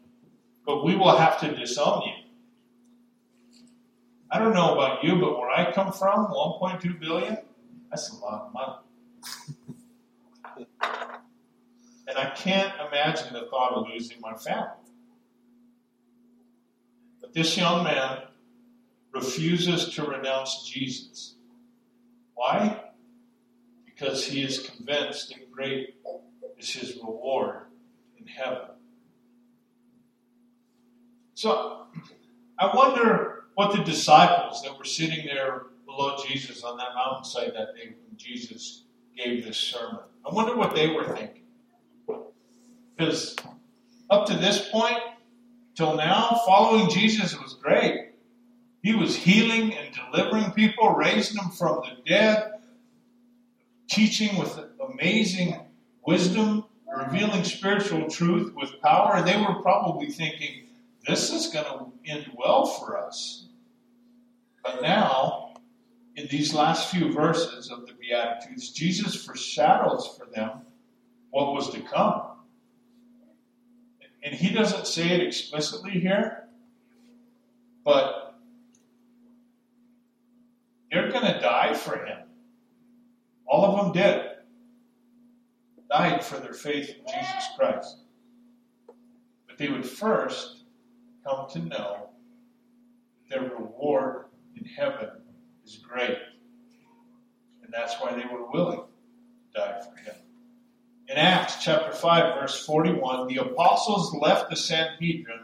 but 0.65 0.83
we 0.83 0.95
will 0.95 1.15
have 1.17 1.39
to 1.39 1.55
disown 1.55 2.01
you. 2.05 2.16
I 4.29 4.39
don't 4.39 4.53
know 4.53 4.73
about 4.73 5.03
you, 5.03 5.15
but 5.15 5.39
where 5.39 5.49
I 5.49 5.71
come 5.71 5.91
from, 5.93 6.27
1.2 6.27 6.99
billion, 6.99 7.37
that's 7.89 8.11
a 8.11 8.15
lot 8.17 8.47
of 8.47 8.53
money. 8.53 8.73
and 12.07 12.17
I 12.17 12.31
can't 12.31 12.73
imagine 12.87 13.33
the 13.33 13.47
thought 13.49 13.73
of 13.73 13.87
losing 13.87 14.19
my 14.19 14.33
family. 14.33 14.71
But 17.21 17.33
this 17.33 17.57
young 17.57 17.83
man 17.83 18.23
refuses 19.13 19.93
to 19.95 20.03
renounce 20.03 20.67
Jesus. 20.67 21.35
Why? 22.35 22.81
Because 23.85 24.25
he 24.25 24.43
is 24.43 24.59
convinced 24.59 25.29
that 25.29 25.51
great 25.51 25.95
is 26.57 26.69
his 26.73 26.95
reward 26.97 27.63
in 28.19 28.27
heaven. 28.27 28.69
So 31.33 31.85
I 32.59 32.75
wonder 32.75 33.36
what 33.57 33.75
the 33.75 33.83
disciples 33.83 34.61
that 34.61 34.77
were 34.77 34.85
sitting 34.85 35.25
there 35.25 35.63
below 35.87 36.15
Jesus 36.27 36.63
on 36.63 36.77
that 36.77 36.89
mountainside 36.93 37.55
that 37.55 37.75
day 37.75 37.87
when 37.87 38.15
Jesus 38.15 38.83
gave 39.17 39.43
this 39.43 39.57
sermon, 39.57 40.01
I 40.23 40.31
wonder 40.31 40.55
what 40.55 40.75
they 40.75 40.91
were 40.91 41.05
thinking. 41.15 41.41
Because 42.95 43.35
up 44.11 44.27
to 44.27 44.35
this 44.35 44.69
point, 44.69 44.99
till 45.73 45.95
now, 45.95 46.39
following 46.45 46.87
Jesus 46.91 47.35
was 47.41 47.55
great. 47.55 48.11
He 48.83 48.93
was 48.93 49.15
healing 49.15 49.73
and 49.73 49.87
delivering 50.11 50.51
people, 50.51 50.91
raising 50.91 51.37
them 51.37 51.49
from 51.49 51.81
the 51.81 52.07
dead, 52.07 52.59
teaching 53.89 54.37
with 54.37 54.59
amazing 54.93 55.59
wisdom, 56.05 56.63
revealing 56.95 57.43
spiritual 57.43 58.07
truth 58.07 58.53
with 58.53 58.79
power. 58.83 59.15
And 59.15 59.27
they 59.27 59.37
were 59.37 59.63
probably 59.63 60.11
thinking, 60.11 60.65
this 61.07 61.33
is 61.33 61.47
going 61.47 61.65
to 61.65 62.11
end 62.11 62.29
well 62.37 62.67
for 62.67 62.99
us. 62.99 63.45
But 64.63 64.81
now, 64.81 65.53
in 66.15 66.27
these 66.27 66.53
last 66.53 66.89
few 66.89 67.11
verses 67.13 67.69
of 67.69 67.85
the 67.85 67.93
Beatitudes, 67.93 68.71
Jesus 68.71 69.23
foreshadows 69.23 70.17
for 70.17 70.25
them 70.33 70.61
what 71.29 71.53
was 71.53 71.69
to 71.71 71.81
come. 71.81 72.23
And 74.23 74.33
he 74.33 74.53
doesn't 74.53 74.87
say 74.87 75.09
it 75.09 75.21
explicitly 75.21 75.91
here, 75.91 76.49
but 77.85 78.35
they're 80.91 81.11
going 81.11 81.31
to 81.31 81.39
die 81.39 81.73
for 81.73 82.03
him. 82.03 82.27
All 83.45 83.65
of 83.65 83.85
them 83.85 84.03
did. 84.03 84.23
Died 85.89 86.23
for 86.23 86.37
their 86.39 86.53
faith 86.53 86.89
in 86.89 87.05
Jesus 87.05 87.47
Christ. 87.57 87.97
But 89.47 89.57
they 89.57 89.69
would 89.69 89.85
first 89.85 90.63
come 91.25 91.47
to 91.51 91.59
know 91.59 92.09
their 93.29 93.43
reward 93.43 94.25
in 94.59 94.65
heaven 94.65 95.09
is 95.65 95.77
great. 95.77 96.17
And 97.63 97.71
that's 97.71 97.95
why 97.95 98.13
they 98.13 98.25
were 98.31 98.49
willing 98.51 98.79
to 98.79 99.59
die 99.59 99.81
for 99.81 99.95
him. 100.01 100.15
In 101.09 101.17
Acts 101.17 101.63
chapter 101.63 101.93
5, 101.93 102.41
verse 102.41 102.65
41, 102.65 103.27
the 103.27 103.37
apostles 103.37 104.13
left 104.15 104.49
the 104.49 104.55
Sanhedrin 104.55 105.39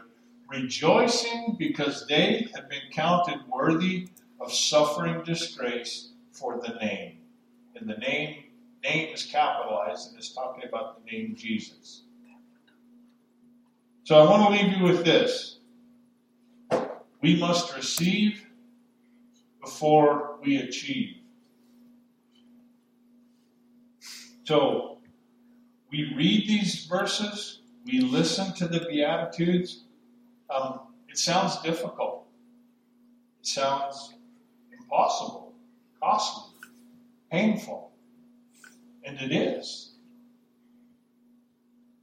rejoicing 0.48 1.56
because 1.58 2.06
they 2.06 2.48
had 2.54 2.68
been 2.68 2.82
counted 2.92 3.40
worthy 3.48 4.08
of 4.40 4.52
suffering 4.52 5.22
disgrace 5.24 6.10
for 6.32 6.60
the 6.60 6.74
name. 6.74 7.18
And 7.76 7.88
the 7.88 7.96
name, 7.96 8.44
name 8.82 9.14
is 9.14 9.24
capitalized 9.24 10.10
and 10.10 10.20
is 10.20 10.30
talking 10.30 10.64
about 10.68 11.04
the 11.04 11.10
name 11.10 11.34
Jesus. 11.34 12.02
So 14.04 14.20
I 14.20 14.28
want 14.28 14.42
to 14.42 14.62
leave 14.62 14.76
you 14.76 14.84
with 14.84 15.04
this. 15.04 15.58
We 17.22 17.40
must 17.40 17.74
receive 17.74 18.43
before 19.64 20.38
we 20.42 20.58
achieve. 20.58 21.16
So 24.44 24.98
we 25.90 26.12
read 26.14 26.46
these 26.46 26.84
verses, 26.84 27.60
we 27.86 28.00
listen 28.00 28.52
to 28.54 28.68
the 28.68 28.80
Beatitudes. 28.80 29.84
Um, 30.50 30.80
it 31.08 31.18
sounds 31.18 31.60
difficult. 31.62 32.26
It 33.40 33.46
sounds 33.46 34.14
impossible, 34.72 35.54
costly, 36.02 36.52
painful. 37.30 37.92
And 39.04 39.18
it 39.20 39.32
is. 39.32 39.92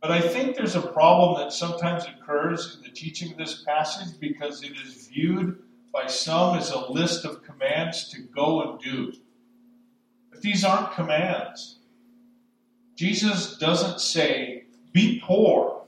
But 0.01 0.11
I 0.11 0.21
think 0.21 0.55
there's 0.55 0.75
a 0.75 0.81
problem 0.81 1.39
that 1.39 1.53
sometimes 1.53 2.05
occurs 2.05 2.75
in 2.75 2.81
the 2.83 2.89
teaching 2.89 3.31
of 3.31 3.37
this 3.37 3.63
passage 3.63 4.19
because 4.19 4.63
it 4.63 4.71
is 4.83 5.07
viewed 5.07 5.61
by 5.93 6.07
some 6.07 6.57
is 6.57 6.69
a 6.69 6.91
list 6.91 7.25
of 7.25 7.43
commands 7.43 8.09
to 8.09 8.21
go 8.21 8.61
and 8.61 8.79
do. 8.79 9.13
But 10.29 10.41
these 10.41 10.63
aren't 10.63 10.93
commands. 10.93 11.79
Jesus 12.95 13.57
doesn't 13.57 13.99
say, 13.99 14.65
be 14.93 15.21
poor. 15.23 15.85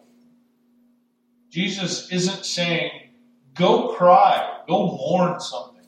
Jesus 1.49 2.11
isn't 2.11 2.45
saying, 2.45 2.91
go 3.53 3.89
cry, 3.89 4.61
go 4.67 4.87
mourn 4.87 5.39
something. 5.39 5.85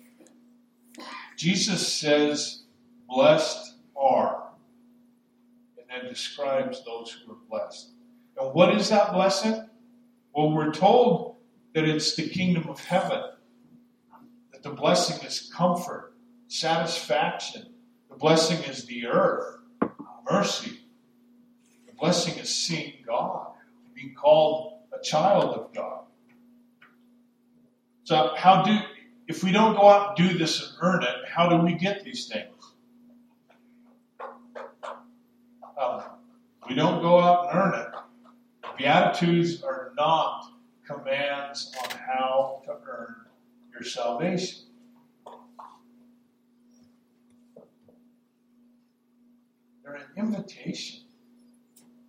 Jesus 1.36 1.86
says, 1.86 2.63
blessed 3.10 3.73
are, 3.97 4.49
and 5.78 5.86
then 5.89 6.10
describes 6.10 6.84
those 6.86 7.12
who 7.12 7.34
are 7.34 7.38
blessed. 7.49 7.91
And 8.39 8.54
what 8.54 8.75
is 8.75 8.89
that 8.89 9.12
blessing? 9.13 9.67
Well, 10.34 10.51
we're 10.51 10.71
told 10.71 11.38
that 11.73 11.86
it's 11.86 12.15
the 12.15 12.30
kingdom 12.30 12.69
of 12.69 12.80
heaven, 12.84 13.21
the 14.65 14.71
blessing 14.71 15.23
is 15.23 15.51
comfort, 15.56 16.15
satisfaction. 16.47 17.67
The 18.10 18.15
blessing 18.15 18.63
is 18.63 18.84
the 18.86 19.06
earth, 19.06 19.60
mercy. 20.30 20.80
The 21.86 21.93
blessing 21.93 22.39
is 22.39 22.49
seeing 22.49 22.93
God, 23.06 23.51
being 23.93 24.15
called 24.15 24.80
a 24.91 25.04
child 25.04 25.54
of 25.54 25.71
God. 25.71 26.06
So, 28.06 28.34
how 28.36 28.63
do, 28.63 28.75
if 29.28 29.43
we 29.43 29.51
don't 29.51 29.75
go 29.75 29.88
out 29.88 30.17
and 30.17 30.30
do 30.30 30.36
this 30.36 30.60
and 30.60 30.78
earn 30.82 31.04
it, 31.04 31.30
how 31.30 31.47
do 31.47 31.58
we 31.58 31.75
get 31.75 32.04
these 32.04 32.25
things? 32.25 32.73
Um, 35.80 36.01
we 36.67 36.73
don't 36.73 37.04
go 37.04 37.19
out 37.19 37.51
and 37.51 37.60
earn 37.60 37.80
it. 37.82 37.88
Beatitudes 38.80 39.62
are 39.62 39.93
not 39.95 40.54
commands 40.88 41.71
on 41.84 41.97
how 41.99 42.63
to 42.65 42.71
earn 42.88 43.24
your 43.75 43.83
salvation. 43.83 44.59
They're 49.83 49.95
an 49.95 50.03
invitation. 50.15 51.01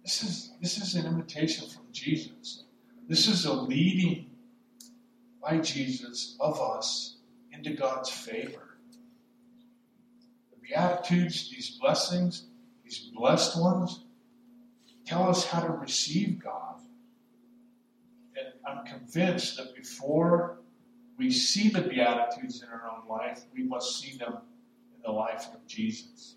This 0.04 0.22
is, 0.22 0.52
this 0.60 0.78
is 0.78 0.94
an 0.94 1.06
invitation 1.06 1.68
from 1.68 1.82
Jesus. 1.92 2.64
This 3.08 3.26
is 3.26 3.44
a 3.44 3.52
leading 3.52 4.30
by 5.42 5.58
Jesus 5.58 6.36
of 6.38 6.60
us 6.60 7.16
into 7.52 7.74
God's 7.74 8.10
favor. 8.10 8.78
The 10.52 10.68
Beatitudes, 10.68 11.50
these 11.50 11.78
blessings, 11.80 12.46
these 12.84 13.10
blessed 13.14 13.60
ones, 13.60 14.04
tell 15.04 15.28
us 15.28 15.44
how 15.44 15.60
to 15.60 15.72
receive 15.72 16.42
God. 16.42 16.80
And 18.36 18.46
I'm 18.66 18.84
convinced 18.84 19.56
that 19.56 19.74
before 19.74 20.58
we 21.18 21.30
see 21.30 21.68
the 21.68 21.82
Beatitudes 21.82 22.62
in 22.62 22.68
our 22.68 22.90
own 22.90 23.08
life, 23.08 23.42
we 23.54 23.62
must 23.62 24.00
see 24.00 24.16
them 24.18 24.38
in 24.94 25.02
the 25.04 25.10
life 25.10 25.46
of 25.54 25.66
Jesus. 25.66 26.36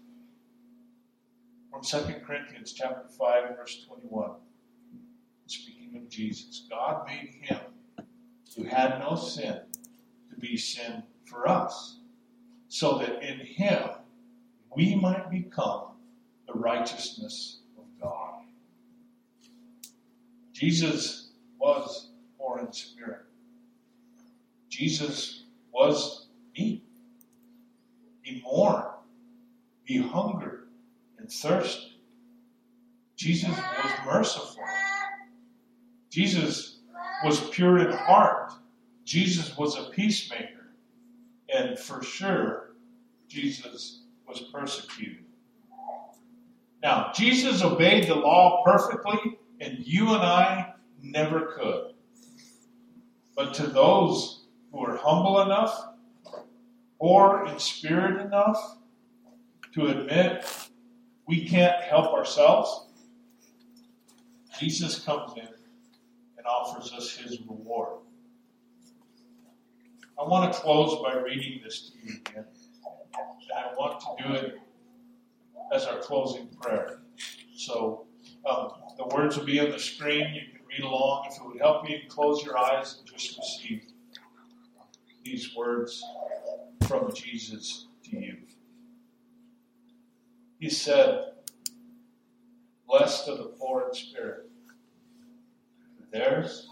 From 1.70 1.84
2 1.84 2.16
Corinthians 2.26 2.74
chapter 2.74 3.08
5, 3.08 3.58
verse 3.58 3.86
21, 3.88 4.32
speaking 5.48 5.96
of 5.98 6.10
Jesus, 6.10 6.66
God 6.70 7.06
made 7.06 7.30
him 7.42 7.60
who 8.56 8.64
had 8.64 9.00
no 9.00 9.16
sin 9.16 9.60
to 10.30 10.36
be 10.40 10.58
sin 10.58 11.04
for 11.26 11.48
us, 11.48 11.98
so 12.68 12.98
that 12.98 13.24
in 13.24 13.40
him 13.40 13.90
we 14.76 14.96
might 14.96 15.30
become 15.30 15.84
the 16.48 16.54
righteousness 16.54 17.60
of 17.78 17.84
God. 18.02 18.42
Jesus 20.52 21.30
was 21.58 22.10
born 22.38 22.66
in 22.66 22.74
spirit. 22.74 23.22
Jesus 24.80 25.44
was 25.74 26.30
meek. 26.58 26.86
He 28.22 28.42
mourned. 28.46 28.86
He 29.84 29.98
hungered 29.98 30.70
and 31.18 31.30
thirsted. 31.30 31.92
Jesus 33.18 33.50
was 33.50 33.92
merciful. 34.06 34.64
Jesus 36.10 36.80
was 37.26 37.50
pure 37.50 37.80
in 37.80 37.92
heart. 37.92 38.54
Jesus 39.04 39.58
was 39.58 39.78
a 39.78 39.90
peacemaker. 39.90 40.72
And 41.54 41.78
for 41.78 42.02
sure, 42.02 42.76
Jesus 43.28 44.04
was 44.26 44.44
persecuted. 44.54 45.26
Now, 46.82 47.12
Jesus 47.14 47.62
obeyed 47.62 48.08
the 48.08 48.16
law 48.16 48.64
perfectly 48.64 49.40
and 49.60 49.80
you 49.80 50.14
and 50.14 50.24
I 50.24 50.72
never 51.02 51.48
could. 51.58 51.96
But 53.36 53.54
to 53.56 53.68
those 53.68 54.39
who 54.72 54.86
are 54.86 54.98
humble 54.98 55.42
enough, 55.42 55.90
or 57.00 57.48
in 57.48 57.58
spirit 57.60 58.26
enough, 58.26 58.78
to 59.74 59.88
admit 59.88 60.46
we 61.28 61.48
can't 61.48 61.82
help 61.84 62.14
ourselves, 62.14 62.88
Jesus 64.60 65.00
comes 65.00 65.34
in 65.38 65.48
and 66.38 66.46
offers 66.46 66.92
us 66.92 67.16
his 67.16 67.40
reward. 67.42 68.00
I 70.20 70.24
want 70.24 70.52
to 70.52 70.60
close 70.60 71.02
by 71.02 71.14
reading 71.14 71.62
this 71.64 71.92
to 71.92 71.98
you 72.04 72.16
again. 72.26 72.46
I 73.56 73.74
want 73.78 74.02
to 74.02 74.24
do 74.24 74.34
it 74.34 74.60
as 75.74 75.86
our 75.86 76.00
closing 76.00 76.48
prayer. 76.62 77.00
So, 77.56 78.06
um, 78.46 78.72
The 78.98 79.06
words 79.16 79.38
will 79.38 79.46
be 79.46 79.62
on 79.62 79.72
the 79.72 79.80
screen. 79.80 80.34
You 80.34 80.42
can 80.52 80.60
read 80.68 80.84
along. 80.84 81.28
If 81.30 81.38
it 81.38 81.46
would 81.46 81.58
help 81.60 81.90
you, 81.90 82.00
close 82.10 82.44
your 82.44 82.58
eyes 82.58 82.98
and 83.00 83.08
just 83.08 83.38
receive 83.38 83.84
these 85.30 85.56
words 85.56 86.04
from 86.88 87.14
Jesus 87.14 87.86
to 88.04 88.18
you. 88.18 88.38
He 90.60 90.70
said, 90.70 91.34
Blessed 92.88 93.30
are 93.30 93.38
the 93.38 93.44
poor 93.60 93.88
in 93.88 93.94
spirit, 93.94 94.50
for 95.96 96.06
theirs 96.12 96.68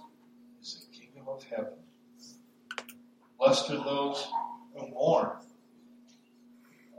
is 0.59 0.87
the 0.89 0.97
kingdom 0.97 1.27
of 1.27 1.43
heaven. 1.43 1.73
Blessed 3.37 3.69
are 3.69 3.83
those 3.83 4.27
who 4.73 4.87
mourn, 4.87 5.29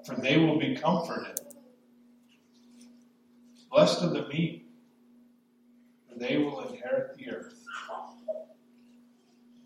for 0.04 0.14
they 0.14 0.38
will 0.38 0.60
be 0.60 0.76
comforted. 0.76 1.40
Blessed 3.68 4.04
are 4.04 4.10
the 4.10 4.28
meek, 4.28 4.64
for 6.08 6.18
they 6.20 6.36
will 6.36 6.60
inherit 6.68 7.16
the 7.16 7.30
earth. 7.30 7.64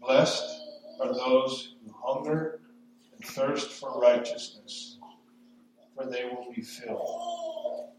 Blessed 0.00 0.61
are 1.02 1.14
those 1.14 1.74
who 1.84 1.92
hunger 2.02 2.60
and 3.14 3.24
thirst 3.24 3.72
for 3.72 4.00
righteousness, 4.00 4.98
for 5.96 6.06
they 6.06 6.24
will 6.24 6.52
be 6.54 6.62
filled. 6.62 7.90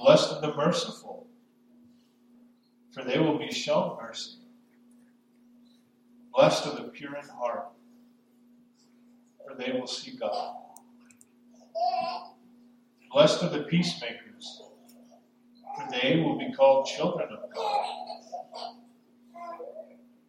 Blessed 0.00 0.32
are 0.32 0.40
the 0.40 0.54
merciful, 0.54 1.26
for 2.92 3.04
they 3.04 3.18
will 3.18 3.38
be 3.38 3.50
shown 3.50 3.96
mercy. 4.00 4.38
Blessed 6.34 6.66
are 6.66 6.76
the 6.76 6.88
pure 6.88 7.16
in 7.16 7.28
heart, 7.28 7.68
for 9.38 9.54
they 9.56 9.72
will 9.72 9.86
see 9.86 10.16
God. 10.16 10.56
Blessed 13.12 13.42
are 13.44 13.50
the 13.50 13.64
peacemakers, 13.64 14.62
for 15.76 15.88
they 15.90 16.20
will 16.20 16.38
be 16.38 16.52
called 16.52 16.86
children 16.86 17.28
of 17.30 17.54
God. 17.54 18.01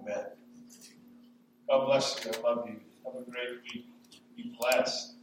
Amen. 0.00 0.24
God 1.68 1.86
bless 1.86 2.24
you. 2.24 2.32
I 2.32 2.40
love 2.42 2.68
you. 2.68 2.80
Have 3.04 3.14
a 3.22 3.30
great 3.30 3.62
week. 3.64 3.86
Be 4.36 4.54
blessed. 4.60 5.14